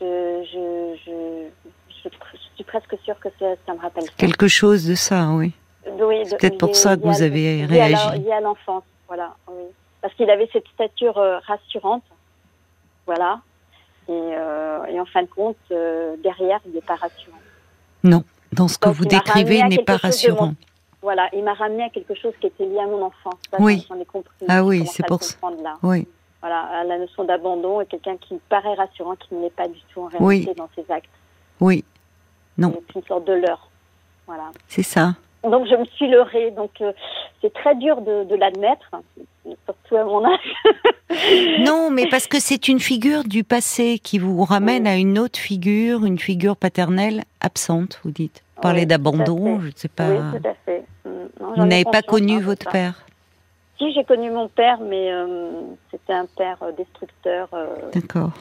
Je, 0.00 0.44
je, 0.52 0.96
je, 1.06 1.46
je, 2.02 2.38
suis 2.56 2.64
presque 2.64 2.96
sûre 3.04 3.18
que 3.20 3.28
ça, 3.38 3.46
ça 3.66 3.72
me 3.74 3.78
rappelle 3.80 4.04
ça. 4.04 4.10
Quelque 4.16 4.48
chose 4.48 4.84
de 4.84 4.94
ça, 4.96 5.28
oui. 5.30 5.52
Oui, 5.86 6.22
C'est 6.24 6.32
de- 6.32 6.36
peut-être 6.38 6.58
pour 6.58 6.74
ça 6.74 6.96
que 6.96 7.06
à- 7.06 7.12
vous 7.12 7.22
avez 7.22 7.64
réagi. 7.66 8.18
Lié 8.20 8.32
à 8.32 8.40
l'enfance, 8.40 8.82
voilà. 9.06 9.36
Oui. 9.48 9.62
Parce 10.02 10.12
qu'il 10.14 10.28
avait 10.28 10.48
cette 10.52 10.66
stature 10.68 11.16
euh, 11.18 11.38
rassurante, 11.46 12.02
voilà. 13.06 13.40
Et, 14.08 14.12
euh, 14.12 14.84
et 14.86 14.98
en 15.00 15.06
fin 15.06 15.22
de 15.22 15.28
compte, 15.28 15.56
euh, 15.70 16.16
derrière, 16.22 16.58
il 16.66 16.72
n'est 16.72 16.80
pas 16.82 16.96
rassurant. 16.96 17.38
Dans 18.54 18.68
ce 18.68 18.78
que 18.78 18.86
Donc, 18.88 18.96
vous 18.96 19.04
décrivez 19.04 19.62
n'est 19.64 19.82
pas 19.84 19.96
rassurant. 19.96 20.46
mon- 20.46 20.54
Voilà, 21.02 21.28
il 21.32 21.42
m'a 21.44 21.54
ramené 21.54 21.84
à 21.84 21.88
quelque 21.90 22.14
chose 22.14 22.32
qui 22.40 22.46
était 22.46 22.64
lié 22.66 22.78
à 22.78 22.86
mon 22.86 23.02
enfance. 23.02 23.34
Ça, 23.50 23.56
Oui. 23.60 23.86
J'en 23.88 23.98
ai 24.00 24.04
compris. 24.04 24.32
Ah 24.48 24.64
oui, 24.64 24.86
c'est 24.86 25.06
pour 25.06 25.22
ça. 25.22 25.36
là. 25.62 25.74
Oui, 25.82 26.06
Voilà, 26.40 26.60
à 26.60 26.84
la 26.84 26.98
notion 26.98 27.24
d'abandon 27.24 27.80
et 27.80 27.86
quelqu'un 27.86 28.16
qui 28.18 28.38
paraît 28.48 28.74
rassurant, 28.74 29.14
qui 29.16 29.34
ne 29.34 29.42
l'est 29.42 29.54
pas 29.56 29.66
du 29.68 29.80
tout 29.92 30.00
en 30.02 30.08
Oui. 30.20 30.36
réalité 30.40 30.54
dans 30.54 30.68
ses 30.76 30.84
actes. 30.92 31.08
oui, 31.60 31.84
Non. 32.58 32.72
C'est 32.92 33.00
une 33.00 33.06
sorte 33.06 33.24
de 33.26 33.32
leurre. 33.34 33.68
Voilà. 34.26 34.50
c'est 34.68 34.82
ça. 34.82 35.14
Donc 35.42 35.66
je 35.66 35.74
me 35.74 35.84
suis 35.84 36.08
leurrée. 36.08 36.50
Donc 36.52 36.70
euh, 36.80 36.92
c'est 37.42 37.52
très 37.52 37.74
dur 37.74 38.00
de, 38.00 38.24
de 38.24 38.34
l'admettre, 38.36 38.90
surtout 39.66 39.96
à 39.96 40.04
mon 40.04 40.24
âge. 40.24 40.54
Non, 41.60 41.90
mais 41.90 42.08
parce 42.08 42.26
que 42.26 42.40
c'est 42.40 42.66
une 42.68 42.80
figure 42.80 43.24
du 43.24 43.44
passé 43.44 43.98
qui 44.02 44.18
vous 44.18 44.42
ramène 44.44 44.84
Oui. 44.84 44.88
à 44.88 44.96
une 44.96 45.18
autre 45.18 45.38
figure, 45.38 46.04
une 46.06 46.18
figure 46.18 46.56
paternelle 46.56 47.24
absente, 47.40 48.00
vous 48.04 48.10
dites. 48.10 48.42
Vous 48.56 48.62
Parlez 48.62 48.80
Oui, 48.80 48.86
d'abandon, 48.86 49.60
je 49.60 49.66
ne 49.66 49.72
sais 49.74 49.88
pas. 49.88 50.10
Oui, 50.10 50.40
tout 50.40 50.48
à 50.48 50.54
fait. 50.54 50.84
Mm, 51.04 51.10
non, 51.40 51.54
vous 51.54 51.64
n'avez 51.66 51.84
pas 51.84 52.02
connu 52.02 52.34
hein, 52.34 52.40
votre 52.40 52.70
père. 52.70 52.94
Si 53.78 53.92
j'ai 53.92 54.04
connu 54.04 54.30
mon 54.30 54.48
père, 54.48 54.80
mais 54.80 55.12
euh, 55.12 55.50
c'était 55.90 56.12
un 56.12 56.26
père 56.26 56.62
euh, 56.62 56.72
destructeur, 56.72 57.48
euh, 57.52 57.90
D'accord. 57.92 58.32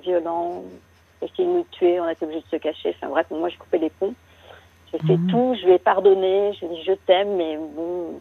violent, 0.00 0.62
essayé 1.20 1.48
de 1.48 1.52
nous 1.52 1.66
tuer, 1.72 1.98
on 2.00 2.04
a 2.04 2.12
été 2.12 2.24
obligé 2.24 2.40
de 2.42 2.46
se 2.46 2.56
cacher. 2.56 2.94
Enfin 2.96 3.08
bref, 3.08 3.26
moi 3.30 3.48
j'ai 3.48 3.56
coupé 3.56 3.78
les 3.78 3.90
ponts. 3.90 4.14
J'ai 4.92 4.98
fait 5.00 5.16
Mhm. 5.16 5.26
tout, 5.26 5.56
je 5.60 5.66
lui 5.66 5.72
ai 5.72 5.78
pardonné, 5.80 6.52
je 6.54 6.64
lui 6.64 6.74
ai 6.74 6.76
dit 6.78 6.84
je 6.84 6.92
t'aime, 6.92 7.34
mais 7.36 7.56
bon, 7.56 8.20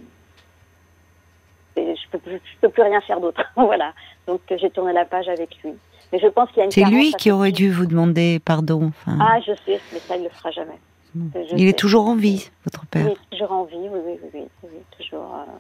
je 1.78 2.10
peux, 2.12 2.18
plus- 2.20 2.42
je 2.44 2.60
peux 2.62 2.70
plus 2.70 2.82
rien 2.82 3.00
faire 3.02 3.22
d'autre. 3.22 3.42
voilà. 3.56 3.94
Donc 4.28 4.42
j'ai 4.50 4.72
tourné 4.72 4.94
la 4.94 5.06
page 5.06 5.30
avec 5.30 5.56
lui. 5.64 5.76
Mais 6.14 6.20
je 6.20 6.28
pense 6.28 6.50
qu'il 6.50 6.60
y 6.60 6.62
a 6.62 6.66
une 6.66 6.72
C'est 6.72 6.86
lui 6.86 7.12
qui 7.14 7.32
aurait 7.32 7.52
dû 7.52 7.72
vous 7.72 7.86
demander 7.86 8.40
pardon. 8.40 8.88
Enfin, 8.88 9.18
Ah, 9.20 9.40
je 9.42 9.52
sais, 9.66 9.80
mais 9.94 10.00
ça, 10.00 10.16
il 10.16 10.24
le 10.24 10.30
fera 10.30 10.52
jamais. 10.52 10.80
je 11.16 11.56
il 11.56 11.68
est 11.68 11.78
toujours 11.78 12.08
en 12.08 12.16
vie, 12.16 12.50
votre 12.64 12.86
père. 12.86 13.06
Il 13.08 13.12
est 13.12 13.18
toujours 13.38 13.52
en 13.52 13.64
vie, 13.66 13.76
oui, 13.76 14.00
oui, 14.06 14.20
oui, 14.34 14.42
oui, 14.64 14.70
toujours. 14.98 15.36
euh, 15.36 15.52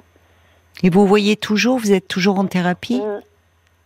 Et 0.83 0.89
vous 0.89 1.05
voyez 1.05 1.35
toujours, 1.35 1.77
vous 1.79 1.91
êtes 1.91 2.07
toujours 2.07 2.39
en 2.39 2.45
thérapie? 2.45 3.01
Mm. 3.01 3.21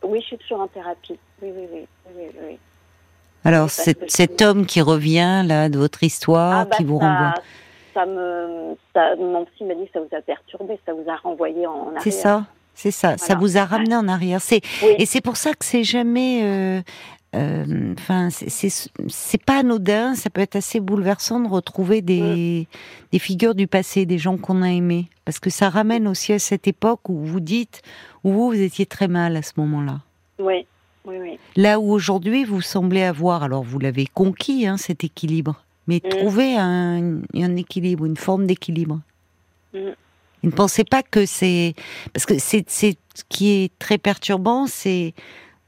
Oui, 0.03 0.19
je 0.21 0.25
suis 0.27 0.37
toujours 0.37 0.61
en 0.61 0.67
thérapie. 0.67 1.17
Oui, 1.41 1.49
oui, 1.55 1.85
oui, 2.15 2.23
oui. 2.47 2.57
Alors, 3.43 3.69
cet 3.71 4.41
homme 4.43 4.65
qui 4.67 4.81
revient, 4.81 5.43
là, 5.47 5.67
de 5.69 5.77
votre 5.79 6.03
histoire, 6.03 6.59
Ah, 6.61 6.65
bah, 6.65 6.75
qui 6.77 6.83
vous 6.83 6.99
ça, 6.99 7.05
renvoie. 7.07 7.33
Ça 7.93 8.05
me, 8.05 8.75
ça, 8.93 9.15
mon 9.17 9.45
psy 9.45 9.63
m'a 9.65 9.73
dit 9.75 9.85
que 9.87 9.93
ça 9.93 9.99
vous 9.99 10.15
a 10.15 10.21
perturbé, 10.21 10.79
ça 10.85 10.93
vous 10.93 11.09
a 11.09 11.15
renvoyé 11.17 11.65
en 11.67 11.87
arrière. 11.87 12.01
C'est 12.03 12.11
ça, 12.11 12.45
c'est 12.75 12.91
ça. 12.91 13.17
Ça 13.17 13.35
vous 13.35 13.57
a 13.57 13.65
ramené 13.65 13.95
en 13.95 14.07
arrière. 14.07 14.41
C'est 14.41 14.61
Oui. 14.83 14.95
et 14.97 15.05
c'est 15.05 15.21
pour 15.21 15.37
ça 15.37 15.51
que 15.53 15.65
c'est 15.65 15.83
jamais. 15.83 16.41
euh, 16.43 16.81
euh, 17.35 17.93
Enfin, 17.97 18.29
c'est- 18.29 18.89
c'est 19.07 19.43
pas 19.43 19.59
anodin. 19.59 20.15
Ça 20.15 20.29
peut 20.29 20.41
être 20.41 20.55
assez 20.57 20.79
bouleversant 20.79 21.39
de 21.39 21.47
retrouver 21.47 22.01
des 22.01 22.67
des 23.11 23.19
figures 23.19 23.55
du 23.55 23.67
passé, 23.67 24.05
des 24.05 24.17
gens 24.17 24.37
qu'on 24.37 24.61
a 24.63 24.69
aimés, 24.69 25.07
parce 25.25 25.39
que 25.39 25.49
ça 25.49 25.69
ramène 25.69 26.07
aussi 26.07 26.33
à 26.33 26.39
cette 26.39 26.67
époque 26.67 27.07
où 27.09 27.23
vous 27.23 27.39
dites 27.39 27.81
où 28.23 28.31
vous, 28.31 28.47
vous 28.49 28.61
étiez 28.61 28.85
très 28.85 29.07
mal 29.07 29.35
à 29.37 29.41
ce 29.41 29.53
moment-là. 29.57 29.99
Oui, 30.39 30.65
oui, 31.05 31.15
oui. 31.21 31.39
Là 31.55 31.79
où 31.79 31.91
aujourd'hui 31.91 32.43
vous 32.45 32.61
semblez 32.61 33.03
avoir, 33.03 33.43
alors 33.43 33.63
vous 33.63 33.79
l'avez 33.79 34.07
conquis, 34.13 34.65
hein, 34.67 34.77
cet 34.77 35.03
équilibre, 35.03 35.63
mais 35.87 36.01
Mm. 36.03 36.09
trouver 36.09 36.55
un, 36.57 37.19
un 37.35 37.55
équilibre, 37.55 38.05
une 38.05 38.17
forme 38.17 38.45
d'équilibre. 38.47 38.99
Mm. 39.73 39.79
Vous 40.43 40.49
ne 40.49 40.55
pensez 40.55 40.83
pas 40.83 41.03
que 41.03 41.25
c'est 41.25 41.73
parce 42.13 42.25
que 42.25 42.37
c'est 42.39 42.65
ce 42.69 42.93
qui 43.29 43.51
est 43.51 43.71
très 43.79 43.97
perturbant, 43.97 44.65
c'est 44.67 45.13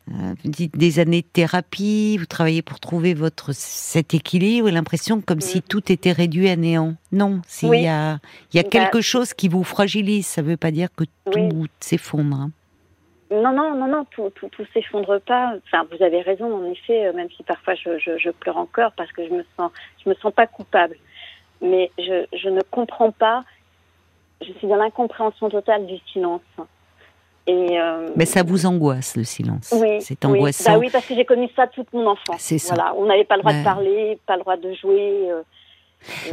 euh, 0.10 0.34
vous 0.44 0.50
dites 0.52 0.76
des 0.78 1.00
années 1.00 1.22
de 1.22 1.28
thérapie, 1.28 2.18
vous 2.18 2.26
travaillez 2.26 2.62
pour 2.62 2.80
trouver 2.80 3.14
votre 3.14 3.54
cet 3.54 4.14
équilibre 4.14 4.68
et 4.68 4.72
l'impression 4.72 5.22
comme 5.22 5.40
si 5.42 5.62
tout 5.62 5.92
était 5.92 6.12
réduit 6.12 6.50
à 6.50 6.56
néant. 6.58 6.96
Non, 7.12 7.42
s'il 7.48 7.70
Mm. 7.70 7.72
Oui. 7.72 7.82
y 7.84 7.88
a 7.88 8.20
il 8.52 8.58
y 8.58 8.60
a 8.60 8.64
Bah- 8.64 8.70
quelque 8.70 9.02
chose 9.02 9.34
qui 9.34 9.48
vous 9.48 9.64
fragilise, 9.64 10.26
ça 10.28 10.42
ne 10.42 10.48
veut 10.48 10.58
pas 10.58 10.72
dire 10.72 10.90
que 10.96 11.06
tout 11.32 11.40
Oui. 11.40 11.68
s'effondre. 11.80 12.36
hein. 12.36 12.52
Non, 13.32 13.52
non, 13.54 13.74
non, 13.76 13.88
non, 13.88 14.06
tout, 14.12 14.30
tout, 14.36 14.48
tout 14.50 14.66
s'effondre 14.74 15.20
pas. 15.22 15.56
Enfin, 15.66 15.88
vous 15.92 16.04
avez 16.04 16.22
raison, 16.22 16.54
en 16.54 16.70
effet, 16.72 17.08
euh, 17.08 17.14
même 17.14 17.30
si 17.36 17.42
parfois 17.44 17.74
je, 17.74 17.98
je, 17.98 18.18
je 18.20 18.30
pleure 18.30 18.58
encore 18.58 18.92
parce 18.96 19.12
que 19.12 19.26
je 19.28 19.34
me 19.34 19.44
sens, 19.58 19.72
je 20.04 20.10
me 20.10 20.16
sens 20.16 20.32
pas 20.34 20.46
coupable. 20.46 20.98
Mais 21.62 21.90
je, 21.98 22.26
je 22.38 22.50
ne 22.50 22.62
comprends 22.70 23.12
pas. 23.12 23.44
Je 24.46 24.54
suis 24.54 24.68
dans 24.68 24.76
l'incompréhension 24.76 25.50
totale 25.50 25.86
du 25.86 25.98
silence. 26.12 26.42
Et 27.46 27.78
euh, 27.80 28.10
Mais 28.16 28.26
ça 28.26 28.42
vous 28.44 28.66
angoisse 28.66 29.18
le 29.18 29.24
silence. 29.26 29.74
oui, 29.78 30.02
c'est 30.02 30.24
oui. 30.26 30.32
angoissant. 30.38 30.74
Bah 30.74 30.80
oui, 30.80 30.90
parce 30.92 31.06
que 31.06 31.14
j'ai 31.16 31.26
connu 31.26 31.50
ça 31.56 31.68
toute 31.68 31.92
mon 31.92 32.08
enfance. 32.08 32.38
C'est 32.40 32.58
ça. 32.58 32.76
Voilà, 32.76 32.94
on 32.96 33.06
n'avait 33.06 33.26
pas 33.26 33.36
le 33.36 33.42
droit 33.42 33.52
Ouais. 33.52 33.60
de 33.60 33.64
parler, 33.66 34.20
pas 34.26 34.36
le 34.36 34.42
droit 34.42 34.56
de 34.58 34.74
jouer. 34.74 35.30
euh, 35.30 35.42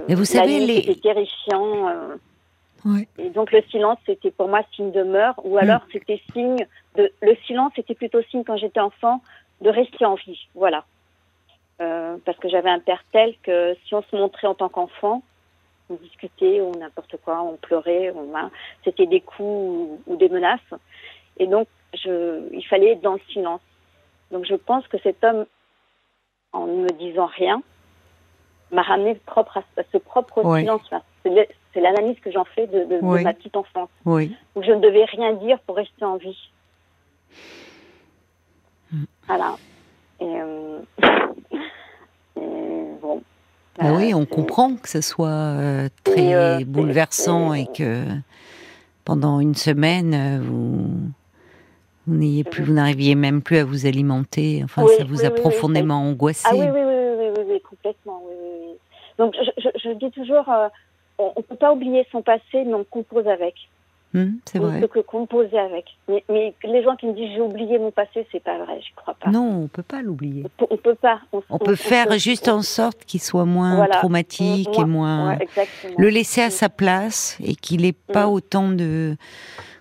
Mais 0.09 0.15
vous 0.15 0.21
la 0.21 0.27
savez, 0.27 0.59
nuit, 0.61 0.67
les- 0.67 0.83
c'était 0.83 1.01
terrifiant. 1.01 1.89
euh, 1.89 2.17
Ouais. 2.85 3.07
Et 3.19 3.29
donc 3.29 3.53
le 3.53 3.61
silence, 3.71 3.99
c'était 4.07 4.31
pour 4.31 4.49
moi 4.49 4.63
signe 4.75 4.91
de 4.93 5.03
meurtre, 5.03 5.43
ou 5.45 5.59
alors 5.59 5.81
c'était 5.93 6.21
signe 6.33 6.65
de. 6.97 7.13
Le 7.21 7.37
silence, 7.47 7.73
c'était 7.77 7.95
plutôt 7.95 8.23
signe 8.31 8.43
quand 8.45 8.57
j'étais 8.57 8.81
enfant 8.81 9.21
de 9.61 9.69
rester 9.69 10.07
en 10.07 10.15
vie. 10.15 10.49
Voilà. 10.55 10.85
Euh, 11.83 12.17
parce 12.25 12.39
que 12.39 12.49
j'avais 12.49 12.71
un 12.71 12.79
père 12.79 13.03
tel 13.13 13.35
que 13.43 13.75
si 13.87 13.95
on 13.95 14.03
se 14.03 14.17
montrait 14.17 14.47
en 14.47 14.55
tant 14.55 14.69
qu'enfant, 14.71 15.23
on 15.91 15.95
discutait 15.95 16.61
ou 16.61 16.73
n'importe 16.77 17.17
quoi, 17.25 17.43
on 17.43 17.57
pleurait, 17.57 18.13
on, 18.15 18.35
hein, 18.37 18.51
c'était 18.85 19.07
des 19.07 19.21
coups 19.21 19.41
ou, 19.41 20.01
ou 20.07 20.17
des 20.17 20.29
menaces. 20.29 20.61
Et 21.39 21.47
donc, 21.47 21.69
je, 21.95 22.49
il 22.53 22.65
fallait 22.67 22.93
être 22.93 23.01
dans 23.01 23.15
le 23.15 23.21
silence. 23.33 23.61
Donc 24.31 24.45
je 24.45 24.55
pense 24.55 24.87
que 24.89 24.99
cet 24.99 25.23
homme, 25.25 25.45
en 26.53 26.67
ne 26.67 26.83
me 26.85 26.89
disant 26.91 27.27
rien, 27.27 27.63
m'a 28.71 28.83
ramené 28.83 29.15
propre 29.17 29.59
à, 29.59 29.83
ce 29.93 29.99
propre 29.99 30.45
Ouais. 30.45 30.61
silence. 30.61 30.83
Enfin, 30.87 31.03
c'est 31.25 31.81
l'analyse 31.81 32.19
que 32.21 32.31
j'en 32.31 32.45
fais 32.45 32.67
de, 32.67 32.85
de, 32.85 32.99
Oui. 33.03 33.19
de 33.19 33.25
ma 33.25 33.35
petite 33.35 33.57
enfance. 33.57 33.91
Oui. 34.05 34.35
Où 34.55 34.63
je 34.63 34.71
ne 34.71 34.81
devais 34.81 35.05
rien 35.05 35.33
dire 35.35 35.59
pour 35.61 35.77
rester 35.77 36.05
en 36.05 36.17
vie. 36.17 36.51
Mm. 38.93 39.05
Voilà. 39.27 39.57
Et, 40.21 40.41
euh, 40.41 40.81
Bah, 43.81 43.93
oui, 43.97 44.13
on 44.15 44.27
comprend 44.27 44.77
que 44.77 44.89
ce 44.89 45.01
soit 45.01 45.29
euh, 45.29 45.89
très 46.05 46.27
Et, 46.27 46.35
euh, 46.35 46.65
bouleversant 46.67 47.55
et 47.55 47.67
que 47.67 48.05
pendant 49.05 49.41
une 49.41 49.55
semaine, 49.55 50.15
euh, 50.15 50.41
vous, 50.43 50.91
vous 52.07 52.15
n'ayez 52.15 52.45
plus, 52.45 52.63
vous 52.63 52.75
n'arriviez 52.75 53.15
même 53.15 53.43
plus 53.43 53.57
à 53.57 53.65
vous 53.65 53.87
alimenter. 53.87 54.61
Enfin, 54.65 54.85
Oui, 54.85 54.93
ça 54.99 55.05
vous 55.05 55.21
oui, 55.21 55.27
a 55.27 55.31
oui, 55.31 55.41
profondément 55.41 56.03
angoissé. 56.03 56.47
Ah 56.51 56.55
oui, 56.55 56.67
oui, 56.67 56.81
oui, 57.37 57.43
oui, 57.49 57.61
complètement. 57.63 58.23
Donc, 59.19 59.35
je, 59.35 59.63
je, 59.63 59.69
je 59.83 59.91
dis 59.99 60.11
toujours, 60.11 60.49
euh, 60.51 60.69
on 61.19 61.33
ne 61.37 61.43
peut 61.43 61.57
pas 61.57 61.73
oublier 61.73 62.07
son 62.13 62.23
passé, 62.23 62.65
mais 62.65 62.75
on 62.75 62.85
compose 62.85 63.27
avec. 63.29 63.55
Hum, 64.13 64.39
c'est 64.45 64.59
On 64.59 64.65
ne 64.65 64.69
vrai. 64.71 64.81
peut 64.81 64.89
que 64.89 64.99
composer 65.01 65.57
avec. 65.59 65.85
Mais, 66.09 66.25
mais 66.29 66.53
les 66.65 66.83
gens 66.83 66.97
qui 66.97 67.07
me 67.07 67.13
disent 67.13 67.31
j'ai 67.35 67.41
oublié 67.41 67.79
mon 67.79 67.93
passé, 67.93 68.27
c'est 68.33 68.43
pas 68.43 68.59
vrai, 68.59 68.81
je 68.81 68.93
crois 68.97 69.15
pas. 69.15 69.31
Non, 69.31 69.63
on 69.63 69.69
peut 69.69 69.85
pas 69.85 70.03
l'oublier. 70.03 70.45
On 70.61 70.67
on 70.71 70.77
peut 70.77 70.97
pas. 70.97 71.21
On 71.49 71.59
peut 71.59 71.77
faire 71.77 72.11
juste 72.19 72.49
en 72.49 72.63
sorte 72.63 73.05
qu'il 73.05 73.21
soit 73.21 73.45
moins 73.45 73.77
Voilà. 73.77 73.97
traumatique 73.99 74.77
et 74.79 74.85
moins 74.85 75.37
Ouais, 75.37 75.47
le 75.97 76.09
laisser 76.09 76.43
à 76.43 76.49
Mm. 76.49 76.51
sa 76.51 76.69
place 76.69 77.39
et 77.41 77.55
qu'il 77.55 77.83
n'ait 77.83 77.93
pas 77.93 78.27
Mm. 78.27 78.31
autant 78.33 78.69
de 78.71 79.17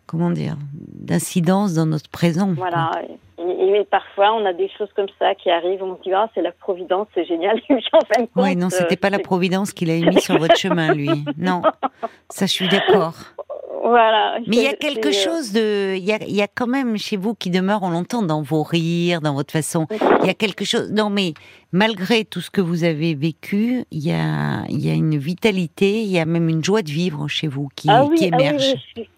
comment 0.06 0.30
dire 0.30 0.58
d'incidence 0.78 1.74
dans 1.74 1.86
notre 1.88 2.10
présent. 2.10 2.54
Voilà. 2.56 2.92
Et, 3.40 3.84
parfois, 3.90 4.34
on 4.34 4.46
a 4.46 4.54
des 4.54 4.70
choses 4.78 4.90
comme 4.96 5.08
ça 5.18 5.34
qui 5.36 5.50
arrivent. 5.50 5.82
On 5.82 5.96
se 5.98 6.02
dit, 6.04 6.12
ah, 6.14 6.30
c'est 6.36 6.42
la 6.42 6.52
providence, 6.52 7.08
c'est 7.16 7.26
génial. 7.26 7.58
Et 7.70 7.76
puis, 7.76 7.86
en 7.94 8.00
fin 8.02 8.22
de 8.24 8.28
compte, 8.28 8.44
Oui, 8.44 8.56
non, 8.56 8.70
c'était 8.70 8.96
euh, 8.96 8.98
pas 8.98 9.10
la 9.10 9.20
providence 9.20 9.72
qu'il 9.74 9.90
a 9.90 9.96
mis 9.96 10.20
sur 10.22 10.38
votre 10.38 10.58
chemin, 10.58 10.94
lui. 10.94 11.10
Non, 11.38 11.62
ça, 12.30 12.46
je 12.46 12.52
suis 12.52 12.68
d'accord. 12.70 13.14
Voilà. 13.90 14.40
Mais 14.48 14.58
il 14.58 14.64
y 14.64 14.68
a 14.68 14.74
quelque 14.74 15.10
euh, 15.10 15.12
chose 15.12 15.52
de, 15.52 15.96
il 15.98 16.04
y 16.04 16.12
a, 16.12 16.24
y 16.26 16.42
a 16.42 16.48
quand 16.48 16.68
même 16.68 16.98
chez 16.98 17.18
vous 17.18 17.34
qui 17.34 17.50
demeure, 17.50 17.84
on 17.84 17.90
l'entend 17.90 18.22
dans 18.22 18.42
vos 18.42 18.64
rires, 18.64 19.22
dans 19.22 19.34
votre 19.34 19.52
façon. 19.52 19.88
Il 20.22 20.28
y 20.28 20.30
a 20.30 20.34
quelque 20.34 20.66
chose. 20.66 20.92
Non, 20.92 21.10
mais 21.10 21.34
malgré 21.72 22.26
tout 22.26 22.42
ce 22.42 22.50
que 22.50 22.62
vous 22.62 22.84
avez 22.84 23.16
vécu, 23.16 23.86
il 23.92 24.06
y 24.06 24.12
a, 24.12 24.64
il 24.70 24.86
y 24.86 24.90
a 24.90 24.94
une 24.94 25.18
vitalité, 25.18 26.02
il 26.02 26.10
y 26.10 26.20
a 26.20 26.26
même 26.26 26.50
une 26.50 26.64
joie 26.64 26.82
de 26.82 26.92
vivre 26.92 27.28
chez 27.28 27.48
vous 27.48 27.70
qui, 27.76 27.90
ah 27.90 28.06
oui, 28.06 28.18
qui 28.18 28.30
ah 28.32 28.38
oui, 28.38 28.44
émerge. 28.46 28.76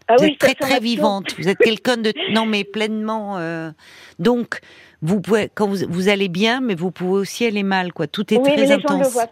ah 0.08 0.16
vous 0.18 0.24
oui, 0.26 0.32
êtes 0.32 0.40
très 0.40 0.56
très 0.56 0.80
vivante. 0.80 1.36
Vous 1.38 1.48
êtes 1.48 1.58
quelqu'un 1.58 1.98
de 1.98 2.14
non 2.34 2.46
mais 2.46 2.64
pleinement. 2.64 3.38
euh, 3.38 3.72
donc 4.20 4.60
vous 5.02 5.20
pouvez 5.22 5.50
quand 5.54 5.68
vous, 5.68 5.78
vous 5.90 6.10
allez 6.10 6.30
bien, 6.30 6.62
mais 6.62 6.76
vous 6.76 6.92
pouvez 6.92 7.20
aussi 7.20 7.46
aller 7.46 7.64
mal 7.64 7.92
quoi. 7.94 8.08
Tout 8.08 8.34
est 8.34 8.38
oui, 8.38 8.44
mais 8.46 8.52
très 8.56 8.62
les 8.62 8.68
gens 8.68 8.76
le 8.90 8.96
intense. 8.96 9.14
voient. 9.14 9.28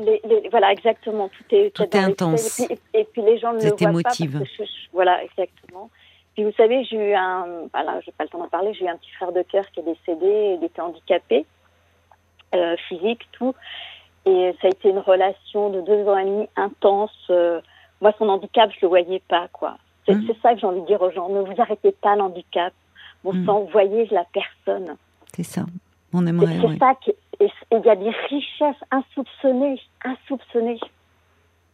Les- 0.00 0.20
les- 0.24 0.48
voilà, 0.50 0.72
voilà, 0.82 1.28
tout 1.28 1.54
est 1.54 1.70
Tout 1.74 1.86
intense. 1.94 2.60
Et 2.60 2.66
puis, 2.66 2.78
et 2.94 3.04
puis 3.04 3.22
les 3.22 3.38
gens 3.38 3.52
ne 3.52 3.62
le 3.62 3.68
voient 3.70 3.88
émotive. 3.90 4.32
pas. 4.32 4.38
Parce 4.38 4.56
que 4.56 4.64
je- 4.64 4.88
voilà, 4.92 5.22
exactement. 5.24 5.90
Puis 6.34 6.44
vous 6.44 6.52
savez, 6.56 6.84
j'ai 6.84 7.10
eu 7.10 7.14
un, 7.14 7.46
voilà, 7.72 8.00
j'ai 8.04 8.12
pas 8.12 8.24
le 8.24 8.30
temps 8.30 8.38
d'en 8.38 8.48
parler, 8.48 8.72
j'ai 8.74 8.84
eu 8.84 8.88
un 8.88 8.96
petit 8.96 9.10
frère 9.12 9.32
de 9.32 9.42
cœur 9.42 9.64
qui 9.72 9.80
est 9.80 9.82
décédé, 9.82 10.56
il 10.58 10.64
était 10.64 10.80
handicapé, 10.80 11.44
euh, 12.54 12.76
physique, 12.88 13.22
tout. 13.32 13.54
Et 14.26 14.54
ça 14.60 14.68
a 14.68 14.70
été 14.70 14.90
une 14.90 14.98
relation 14.98 15.70
de 15.70 15.80
deux 15.82 16.06
ans 16.08 16.18
et 16.18 16.24
demi 16.24 16.48
intense. 16.56 17.10
euh, 17.30 17.60
moi, 18.00 18.12
son 18.18 18.28
handicap, 18.28 18.70
je 18.72 18.78
le 18.82 18.88
voyais 18.88 19.22
pas, 19.28 19.48
quoi. 19.52 19.76
C'est 20.06 20.14
Mm. 20.14 20.24
c'est 20.26 20.40
ça 20.40 20.54
que 20.54 20.60
j'ai 20.60 20.66
envie 20.66 20.80
de 20.80 20.86
dire 20.86 21.02
aux 21.02 21.10
gens. 21.10 21.28
Ne 21.28 21.40
vous 21.40 21.60
arrêtez 21.60 21.92
pas 21.92 22.16
l'handicap. 22.16 22.72
Bon 23.24 23.32
Mm. 23.34 23.44
sang, 23.46 23.68
voyez 23.72 24.06
la 24.10 24.24
personne. 24.32 24.96
C'est 25.34 25.42
ça. 25.42 25.62
On 26.14 26.26
aimerait. 26.26 26.58
c'est 26.60 26.66
ouais. 26.66 26.78
ça 26.78 26.94
qui, 27.02 27.12
et 27.40 27.48
il 27.72 27.80
y 27.84 27.88
a 27.88 27.96
des 27.96 28.10
richesses 28.28 28.80
insoupçonnées, 28.90 29.80
insoupçonnées. 30.04 30.78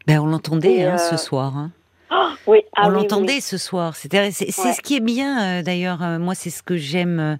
Ben, 0.07 0.21
on 0.21 0.27
l'entendait 0.27 0.85
hein, 0.85 0.95
euh, 0.95 0.99
ce 0.99 1.17
soir. 1.17 1.57
hein. 1.57 1.71
Oui, 2.47 2.61
ah 2.77 2.83
on 2.85 2.89
oui, 2.91 2.95
l'entendait 2.95 3.35
oui. 3.35 3.41
ce 3.41 3.59
soir. 3.59 3.97
C'est 3.97 4.13
Ouais. 4.15 4.31
ce 4.31 4.81
qui 4.81 4.97
est 4.97 5.01
bien 5.01 5.59
euh, 5.59 5.63
d'ailleurs. 5.63 6.03
euh, 6.03 6.19
moi, 6.21 6.35
c'est 6.37 6.51
ce 6.51 6.63
que 6.63 6.77
j'aime. 6.77 7.19
euh, 7.19 7.37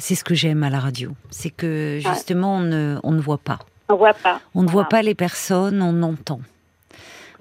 c'est 0.00 0.16
ce 0.16 0.24
que 0.24 0.34
j'aime 0.34 0.64
à 0.64 0.70
la 0.70 0.80
radio. 0.80 1.12
C'est 1.30 1.50
que 1.50 2.00
justement, 2.00 2.56
on 2.56 2.60
ne, 2.60 2.98
on 3.04 3.12
ne 3.12 3.20
voit 3.20 3.38
pas. 3.38 3.60
On 3.88 3.94
voit 3.94 4.14
pas. 4.14 4.40
On 4.56 4.62
ne 4.64 4.68
voit 4.68 4.86
pas 4.88 5.02
les 5.02 5.14
personnes, 5.14 5.80
on 5.80 6.02
entend. 6.02 6.40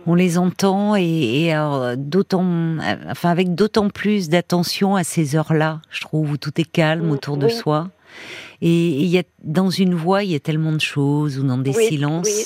On 0.06 0.14
les 0.14 0.38
entend 0.38 0.96
et, 0.96 1.52
d'autant, 1.98 2.46
enfin 3.10 3.32
avec 3.32 3.56
d'autant 3.56 3.90
plus 3.90 4.30
d'attention 4.30 4.96
à 4.96 5.04
ces 5.04 5.36
heures-là, 5.36 5.82
je 5.90 6.02
trouve, 6.02 6.30
où 6.34 6.38
tout 6.38 6.62
est 6.62 6.72
calme 6.72 7.08
Mm, 7.08 7.12
autour 7.12 7.38
de 7.38 7.48
oui. 7.48 7.52
soi. 7.52 7.88
Et 8.62 8.90
il 8.90 9.08
y 9.08 9.18
a 9.20 9.24
dans 9.44 9.70
une 9.70 9.94
voix, 9.96 10.24
il 10.24 10.32
y 10.32 10.36
a 10.36 10.40
tellement 10.40 10.72
de 10.72 10.82
choses 10.82 11.38
ou 11.40 11.44
dans 11.46 11.58
des 11.58 11.76
Oui, 11.76 11.88
silences. 11.88 12.28
oui. 12.28 12.46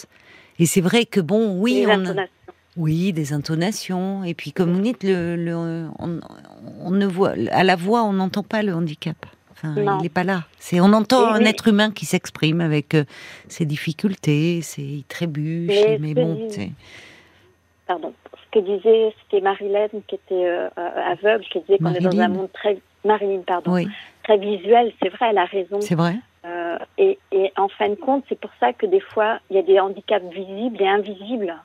Et 0.59 0.65
c'est 0.65 0.81
vrai 0.81 1.05
que 1.05 1.19
bon, 1.21 1.57
oui, 1.59 1.85
on 1.87 1.89
a- 1.91 1.93
intonations. 1.93 2.33
oui, 2.77 3.13
des 3.13 3.31
intonations. 3.33 4.23
Et 4.23 4.33
puis, 4.33 4.51
comme 4.51 4.73
vous 4.73 4.81
dites, 4.81 5.03
le, 5.03 5.35
le- 5.35 5.87
on, 5.99 6.19
on 6.81 6.91
ne 6.91 7.05
voit 7.05 7.33
à 7.51 7.63
la 7.63 7.75
voix, 7.75 8.03
on 8.03 8.13
n'entend 8.13 8.43
pas 8.43 8.61
le 8.63 8.73
handicap. 8.73 9.15
Enfin, 9.51 9.73
Non. 9.75 9.99
il 9.99 10.03
n'est 10.03 10.09
pas 10.09 10.23
là. 10.23 10.45
C'est, 10.57 10.79
on 10.79 10.93
entend 10.93 11.27
un 11.33 11.41
être 11.41 11.67
humain 11.67 11.91
qui 11.91 12.05
s'exprime 12.05 12.61
avec 12.61 12.95
euh, 12.95 13.03
ses 13.49 13.65
difficultés, 13.65 14.61
ses 14.61 14.81
il 14.81 15.03
trébuche, 15.03 15.67
Mais 15.85 15.97
mais, 15.99 16.13
bon, 16.13 16.47
Pardon. 17.87 18.13
Ce 18.35 18.59
que 18.59 18.65
disait, 18.65 19.13
c'était 19.23 19.41
Marilyn 19.41 19.87
qui 20.07 20.15
était 20.15 20.33
euh, 20.33 20.69
euh, 20.77 21.11
aveugle, 21.11 21.43
qui 21.51 21.59
disait 21.61 21.77
qu'on 21.77 21.93
est 21.93 21.99
dans 21.99 22.19
un 22.19 22.27
monde 22.29 22.49
très 22.53 22.77
Marilyn, 23.05 23.41
pardon, 23.45 23.73
oui, 23.73 23.87
très 24.29 24.37
visuel. 24.37 24.91
C'est 25.01 25.09
vrai, 25.09 25.27
elle 25.31 25.37
a 25.37 25.45
raison. 25.45 25.81
c'est 25.81 25.95
vrai. 25.95 26.15
Euh, 26.45 26.77
et, 26.97 27.17
et 27.31 27.51
en 27.57 27.67
fin 27.67 27.89
de 27.89 27.95
compte, 27.95 28.23
c'est 28.29 28.39
pour 28.39 28.51
ça 28.59 28.73
que 28.73 28.85
des 28.85 28.99
fois, 29.01 29.39
il 29.49 29.55
y 29.55 29.59
a 29.59 29.63
des 29.63 29.79
handicaps 29.79 30.25
visibles 30.31 30.81
et 30.81 30.87
invisibles. 30.87 31.55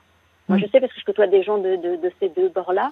Moi, 0.49 0.57
Mm. 0.57 0.61
je 0.61 0.67
sais 0.67 0.79
parce 0.79 0.93
que 0.93 0.99
je 0.99 1.05
côtoie 1.05 1.27
des 1.27 1.43
gens 1.43 1.57
de, 1.57 1.75
de, 1.75 1.95
de 1.95 2.11
ces 2.19 2.29
deux 2.29 2.49
bords-là. 2.49 2.91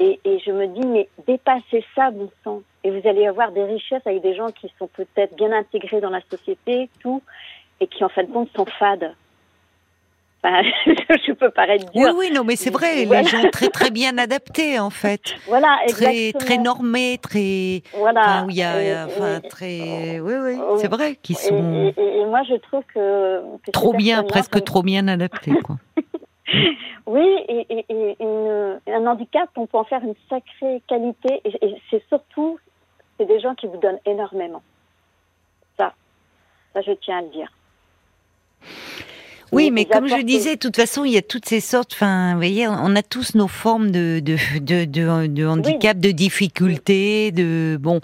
Et, 0.00 0.20
et 0.24 0.38
je 0.38 0.52
me 0.52 0.66
dis, 0.68 0.86
mais 0.86 1.08
dépassez 1.26 1.84
ça, 1.94 2.10
bon 2.10 2.30
sang. 2.44 2.60
Et 2.84 2.90
vous 2.90 3.08
allez 3.08 3.26
avoir 3.26 3.50
des 3.52 3.64
richesses 3.64 4.06
avec 4.06 4.22
des 4.22 4.34
gens 4.34 4.50
qui 4.52 4.70
sont 4.78 4.86
peut-être 4.88 5.34
bien 5.36 5.50
intégrés 5.52 6.00
dans 6.00 6.10
la 6.10 6.20
société, 6.30 6.88
tout, 7.00 7.22
et 7.80 7.86
qui 7.86 8.04
en 8.04 8.08
fin 8.08 8.22
de 8.24 8.30
compte 8.30 8.50
sont 8.54 8.66
fades. 8.66 9.14
Enfin, 10.42 10.62
je 10.86 11.32
peux 11.32 11.50
paraître 11.50 11.86
Oui, 11.96 12.04
dur. 12.04 12.14
oui, 12.16 12.30
non, 12.32 12.44
mais 12.44 12.54
c'est 12.54 12.70
vrai. 12.70 13.04
Voilà. 13.06 13.22
Les 13.22 13.28
gens 13.28 13.48
très 13.50 13.68
très 13.70 13.90
bien 13.90 14.16
adaptés 14.18 14.78
en 14.78 14.90
fait, 14.90 15.20
Voilà, 15.48 15.78
très 15.88 16.28
exactement. 16.28 16.44
très 16.46 16.58
normés, 16.58 17.18
très. 17.20 17.82
Voilà. 17.94 18.20
Enfin, 18.20 18.46
où 18.46 18.50
il 18.50 18.56
y 18.56 18.62
a, 18.62 18.82
Et- 18.82 19.04
enfin, 19.04 19.38
et- 19.42 19.48
très. 19.48 20.20
Oui, 20.20 20.34
oui, 20.40 20.54
Oui. 20.60 20.78
c'est 20.78 20.88
vrai 20.88 21.16
qu'ils 21.16 21.36
sont 21.36 21.56
et- 21.74 21.94
et- 22.00 22.18
et 22.20 22.24
moi, 22.26 22.42
je 22.48 22.54
trouve 22.54 22.84
que, 22.94 23.40
que 23.64 23.70
trop 23.72 23.94
bien, 23.94 24.22
presque 24.22 24.52
comme- 24.52 24.62
trop 24.62 24.82
bien 24.82 25.08
adaptés, 25.08 25.52
quoi. 25.64 25.76
Oui, 27.06 27.26
et, 27.48 27.66
et- 27.70 27.84
et 27.88 28.16
une- 28.20 28.80
un 28.86 29.06
handicap, 29.06 29.48
on 29.56 29.66
peut 29.66 29.76
en 29.78 29.84
faire 29.84 30.02
une 30.02 30.14
sacrée 30.30 30.82
qualité. 30.86 31.40
Et, 31.44 31.66
et 31.66 31.82
c'est 31.90 32.02
surtout, 32.08 32.58
c'est 33.18 33.26
des 33.26 33.40
gens 33.40 33.54
qui 33.54 33.66
vous 33.66 33.76
donnent 33.78 33.98
énormément. 34.06 34.62
Ça, 35.78 35.92
ça, 36.74 36.80
je 36.82 36.92
tiens 36.92 37.18
à 37.18 37.22
le 37.22 37.28
dire. 37.28 37.50
Oui, 39.52 39.70
mais 39.70 39.84
comme 39.84 40.08
je 40.08 40.22
disais, 40.22 40.54
de 40.56 40.60
toute 40.60 40.76
façon, 40.76 41.04
il 41.04 41.12
y 41.12 41.16
a 41.16 41.22
toutes 41.22 41.46
ces 41.46 41.60
sortes. 41.60 41.92
Enfin, 41.94 42.32
vous 42.32 42.38
voyez, 42.38 42.68
on 42.68 42.94
a 42.96 43.02
tous 43.02 43.34
nos 43.34 43.48
formes 43.48 43.90
de 43.90 44.20
de 44.20 44.36
de, 44.60 44.84
de, 44.84 45.26
de 45.26 45.46
handicap, 45.46 45.98
de 45.98 46.10
difficultés, 46.10 47.32
de 47.32 47.78
bon, 47.80 48.00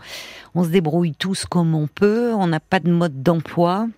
on 0.54 0.64
se 0.64 0.68
débrouille 0.70 1.14
tous 1.14 1.44
comme 1.44 1.74
on 1.74 1.87
peut. 1.87 2.33
On 2.35 2.46
n'a 2.46 2.61
pas 2.61 2.80
de 2.80 2.90
mode 2.90 3.22
d'emploi 3.22 3.88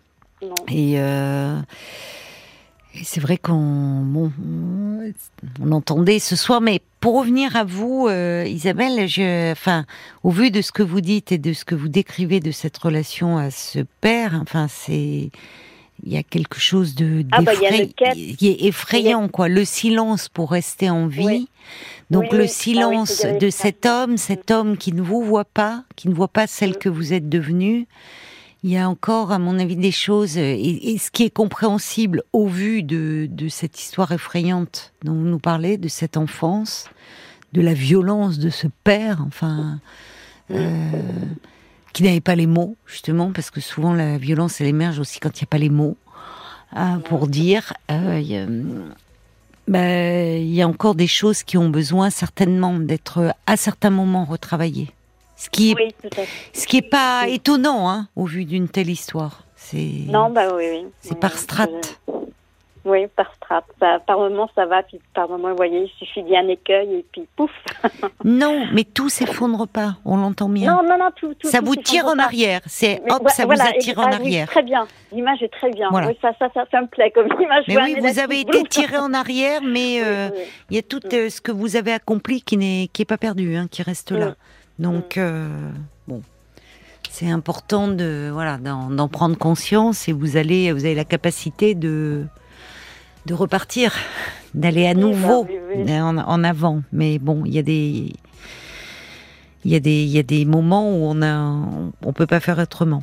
et. 0.69 0.95
euh, 1.01 1.61
et 2.99 3.05
c'est 3.05 3.21
vrai 3.21 3.37
qu'on 3.37 4.01
bon, 4.07 4.33
on 5.61 5.73
entendait 5.73 6.19
ce 6.19 6.35
soir, 6.35 6.63
mais 6.63 6.81
pour 7.01 7.19
revenir 7.19 7.55
à 7.55 7.63
vous, 7.63 8.07
euh, 8.09 8.45
Isabelle, 8.47 9.07
je, 9.07 9.53
enfin, 9.53 9.85
au 10.23 10.31
vu 10.31 10.51
de 10.51 10.63
ce 10.63 10.73
que 10.73 10.83
vous 10.83 11.03
dites 11.03 11.31
et 11.31 11.37
de 11.37 11.53
ce 11.53 11.67
que 11.67 11.75
vous 11.75 11.89
décrivez 11.89 12.41
de 12.41 12.51
cette 12.51 12.79
relation 12.79 13.37
à 13.37 13.51
ce 13.51 13.81
père, 14.01 14.39
enfin, 14.41 14.67
c'est 14.71 15.31
il 16.05 16.13
y 16.13 16.17
a 16.17 16.23
quelque 16.23 16.59
chose 16.59 16.95
de 16.95 17.25
Ah 17.33 17.41
bah, 17.43 17.53
qui 17.57 18.49
est 18.49 18.65
effrayant, 18.65 19.29
quoi. 19.29 19.49
Le 19.49 19.65
silence 19.65 20.29
pour 20.29 20.51
rester 20.51 20.91
en 20.91 21.07
vie. 21.07 21.25
Oui. 21.25 21.49
Donc 22.11 22.25
Oui, 22.31 22.39
le 22.39 22.45
oui. 22.45 22.49
Silence 22.49 23.23
de 23.41 23.51
ça. 23.51 23.63
cet 23.65 23.87
homme, 23.87 24.17
cet 24.17 24.51
homme 24.51 24.77
qui 24.77 24.93
ne 24.93 25.03
vous 25.03 25.23
voit 25.23 25.45
pas, 25.47 25.85
qui 25.97 26.09
ne 26.09 26.15
voit 26.15 26.29
pas 26.29 26.47
celle 26.47 26.71
Mm. 26.73 26.77
que 26.79 26.89
vous 26.89 27.13
êtes 27.13 27.29
devenue. 27.29 27.87
Il 28.63 28.71
y 28.71 28.79
a 28.79 28.89
encore, 28.89 29.33
à 29.33 29.39
mon 29.39 29.59
avis, 29.59 29.77
des 29.77 29.91
choses, 29.93 30.37
et, 30.39 30.93
et 30.93 30.99
ce 30.99 31.11
qui 31.11 31.25
est 31.25 31.31
compréhensible 31.31 32.23
au 32.33 32.47
vu 32.49 32.83
de, 32.83 33.27
de 33.31 33.49
cette 33.49 33.79
histoire 33.81 34.13
effrayante 34.13 34.93
dont 35.05 35.13
vous 35.15 35.27
nous 35.27 35.39
parlez, 35.39 35.77
de 35.79 35.89
cette 35.89 36.17
enfance, 36.17 36.89
de 37.53 37.61
la 37.61 37.75
violence 37.75 38.39
de 38.39 38.51
ce 38.51 38.67
père, 38.85 39.23
enfin, 39.27 39.79
euh, 40.51 40.81
qui 41.97 42.03
n'avait 42.03 42.21
pas 42.21 42.35
les 42.35 42.47
mots, 42.47 42.77
justement, 42.87 43.33
parce 43.33 43.51
que 43.51 43.61
souvent 43.63 43.95
la 43.95 44.19
violence, 44.19 44.61
elle 44.61 44.67
émerge 44.67 44.99
aussi 44.99 45.19
quand 45.19 45.31
il 45.41 45.45
n'y 45.45 45.47
a 45.47 45.51
pas 45.51 45.57
les 45.59 45.71
mots 45.71 45.97
hein, 46.73 47.01
pour 47.05 47.27
dire. 47.27 47.73
euh, 47.91 48.19
il 48.21 48.27
y 48.31 48.37
a, 48.37 48.45
ben, 49.69 50.43
il 50.43 50.55
y 50.55 50.61
a 50.61 50.69
encore 50.69 50.95
des 50.95 51.07
choses 51.07 51.43
qui 51.43 51.57
ont 51.57 51.71
besoin 51.71 52.11
certainement 52.11 52.75
d'être 52.79 53.35
à 53.47 53.57
certains 53.57 53.89
moments 53.91 54.25
retravaillées. 54.27 54.91
Ce 55.37 55.49
qui 55.51 55.71
est, 55.71 55.75
Oui, 55.75 55.95
ce 56.53 56.67
qui 56.67 56.77
est 56.79 56.83
pas 56.91 57.23
Oui. 57.27 57.35
étonnant, 57.35 57.89
hein, 57.91 58.09
au 58.15 58.27
vu 58.27 58.45
d'une 58.45 58.69
telle 58.69 58.91
histoire. 58.91 59.43
C'est 59.57 60.05
Non, 60.09 60.31
bah 60.31 60.55
oui, 60.55 60.65
oui. 60.71 60.87
c'est 61.01 61.15
Oui, 61.15 61.19
par 61.21 61.33
oui, 61.33 61.39
strate. 61.39 61.99
je- 62.09 62.13
Oui, 62.87 63.09
par 63.17 63.35
strap. 63.35 63.65
Par 64.07 64.17
moment, 64.17 64.49
ça 64.55 64.65
va, 64.65 64.85
puis 64.85 65.01
par 65.13 65.29
moment, 65.29 65.51
vous 65.51 65.57
voyez, 65.57 65.83
il 65.83 65.91
suffit 65.99 66.23
d'y 66.23 66.37
un 66.37 66.47
écueil 66.47 66.95
et 66.95 67.05
puis 67.11 67.27
pouf. 67.35 67.51
non, 68.25 68.65
mais 68.73 68.85
tout 68.85 69.09
s'effondre 69.09 69.67
pas, 69.67 69.97
on 70.05 70.17
l'entend 70.17 70.49
bien. 70.49 70.73
Non, 70.73 70.89
non, 70.89 70.97
non, 70.97 71.11
tout. 71.17 71.35
tout 71.35 71.49
ça 71.49 71.61
vous 71.61 71.75
tire 71.75 72.07
en 72.07 72.17
arrière, 72.21 72.61
c'est 72.67 73.03
hop, 73.11 73.29
ça 73.29 73.45
vous 73.45 73.61
attire 73.61 73.99
en 73.99 74.05
ah 74.05 74.15
arrière. 74.15 74.47
très 74.47 74.63
bien, 74.63 74.87
l'image 75.11 75.43
est 75.43 75.49
très 75.49 75.71
bien. 75.71 75.89
Oui, 75.93 76.17
ça, 76.23 76.31
ça, 76.39 76.49
ça, 76.55 76.65
ça, 76.71 76.81
me 76.81 76.87
plaît 76.87 77.11
comme 77.11 77.27
image. 77.41 77.65
Mais 77.67 77.77
oui, 77.77 77.97
vous 77.99 78.21
avez 78.21 78.41
été 78.41 78.63
tiré 78.63 78.99
en 78.99 79.13
arrière, 79.13 79.63
mais 79.65 80.01
euh, 80.05 80.29
il 80.71 80.77
y 80.77 80.79
a 80.79 80.83
tout 80.83 81.01
mm. 81.05 81.15
euh, 81.15 81.29
ce 81.29 81.41
que 81.41 81.51
vous 81.51 81.75
avez 81.75 81.93
accompli 81.93 82.41
qui 82.41 82.57
n'est 82.57 82.89
qui 82.93 83.03
est 83.03 83.07
pas 83.07 83.19
perdu, 83.19 83.57
hein, 83.57 83.67
qui 83.69 83.83
reste 83.83 84.13
là. 84.13 84.29
Mm. 84.29 84.35
Donc, 84.79 85.17
mm. 85.17 85.21
euh, 85.21 85.49
bon 86.07 86.23
c'est 87.11 87.31
important 87.31 87.89
de 87.89 88.29
voilà 88.31 88.59
d'en 88.59 89.09
prendre 89.09 89.39
conscience 89.39 90.07
et 90.07 90.13
vous 90.13 90.37
allez 90.37 90.73
vous 90.73 90.85
avez 90.85 90.95
la 90.95 91.05
capacité 91.05 91.75
de 91.75 92.27
de 93.27 93.35
repartir, 93.35 93.93
d'aller 94.55 94.87
à 94.87 94.95
nouveau 94.95 95.47
bah 95.87 96.05
En, 96.05 96.45
avant. 96.45 96.83
Mais 96.93 97.19
bon, 97.19 97.43
il 97.45 97.55
y 97.55 97.59
a 97.59 97.63
des 97.63 98.13
il 99.65 99.73
y 99.73 99.75
a 99.75 99.81
des 99.81 100.03
il 100.03 100.11
y 100.11 100.19
a 100.19 100.23
des 100.23 100.45
moments 100.45 100.91
où 100.91 101.05
on 101.05 101.21
a 101.23 101.37
on 102.03 102.13
peut 102.13 102.27
pas 102.27 102.41
faire 102.41 102.59
autrement. 102.59 103.03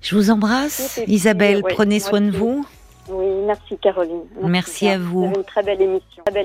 Je 0.00 0.14
vous 0.16 0.30
embrasse, 0.30 1.00
Isabelle. 1.06 1.62
prenez 1.62 1.98
soin 1.98 2.20
de 2.20 2.30
vous. 2.30 2.66
Oui, 3.08 3.26
merci 3.46 3.76
Caroline. 3.78 4.22
Merci, 4.42 4.88
à 4.88 4.98
vous. 4.98 5.24
une 5.34 5.44
très 5.44 5.62
belle 5.62 5.80
émission. 5.80 6.22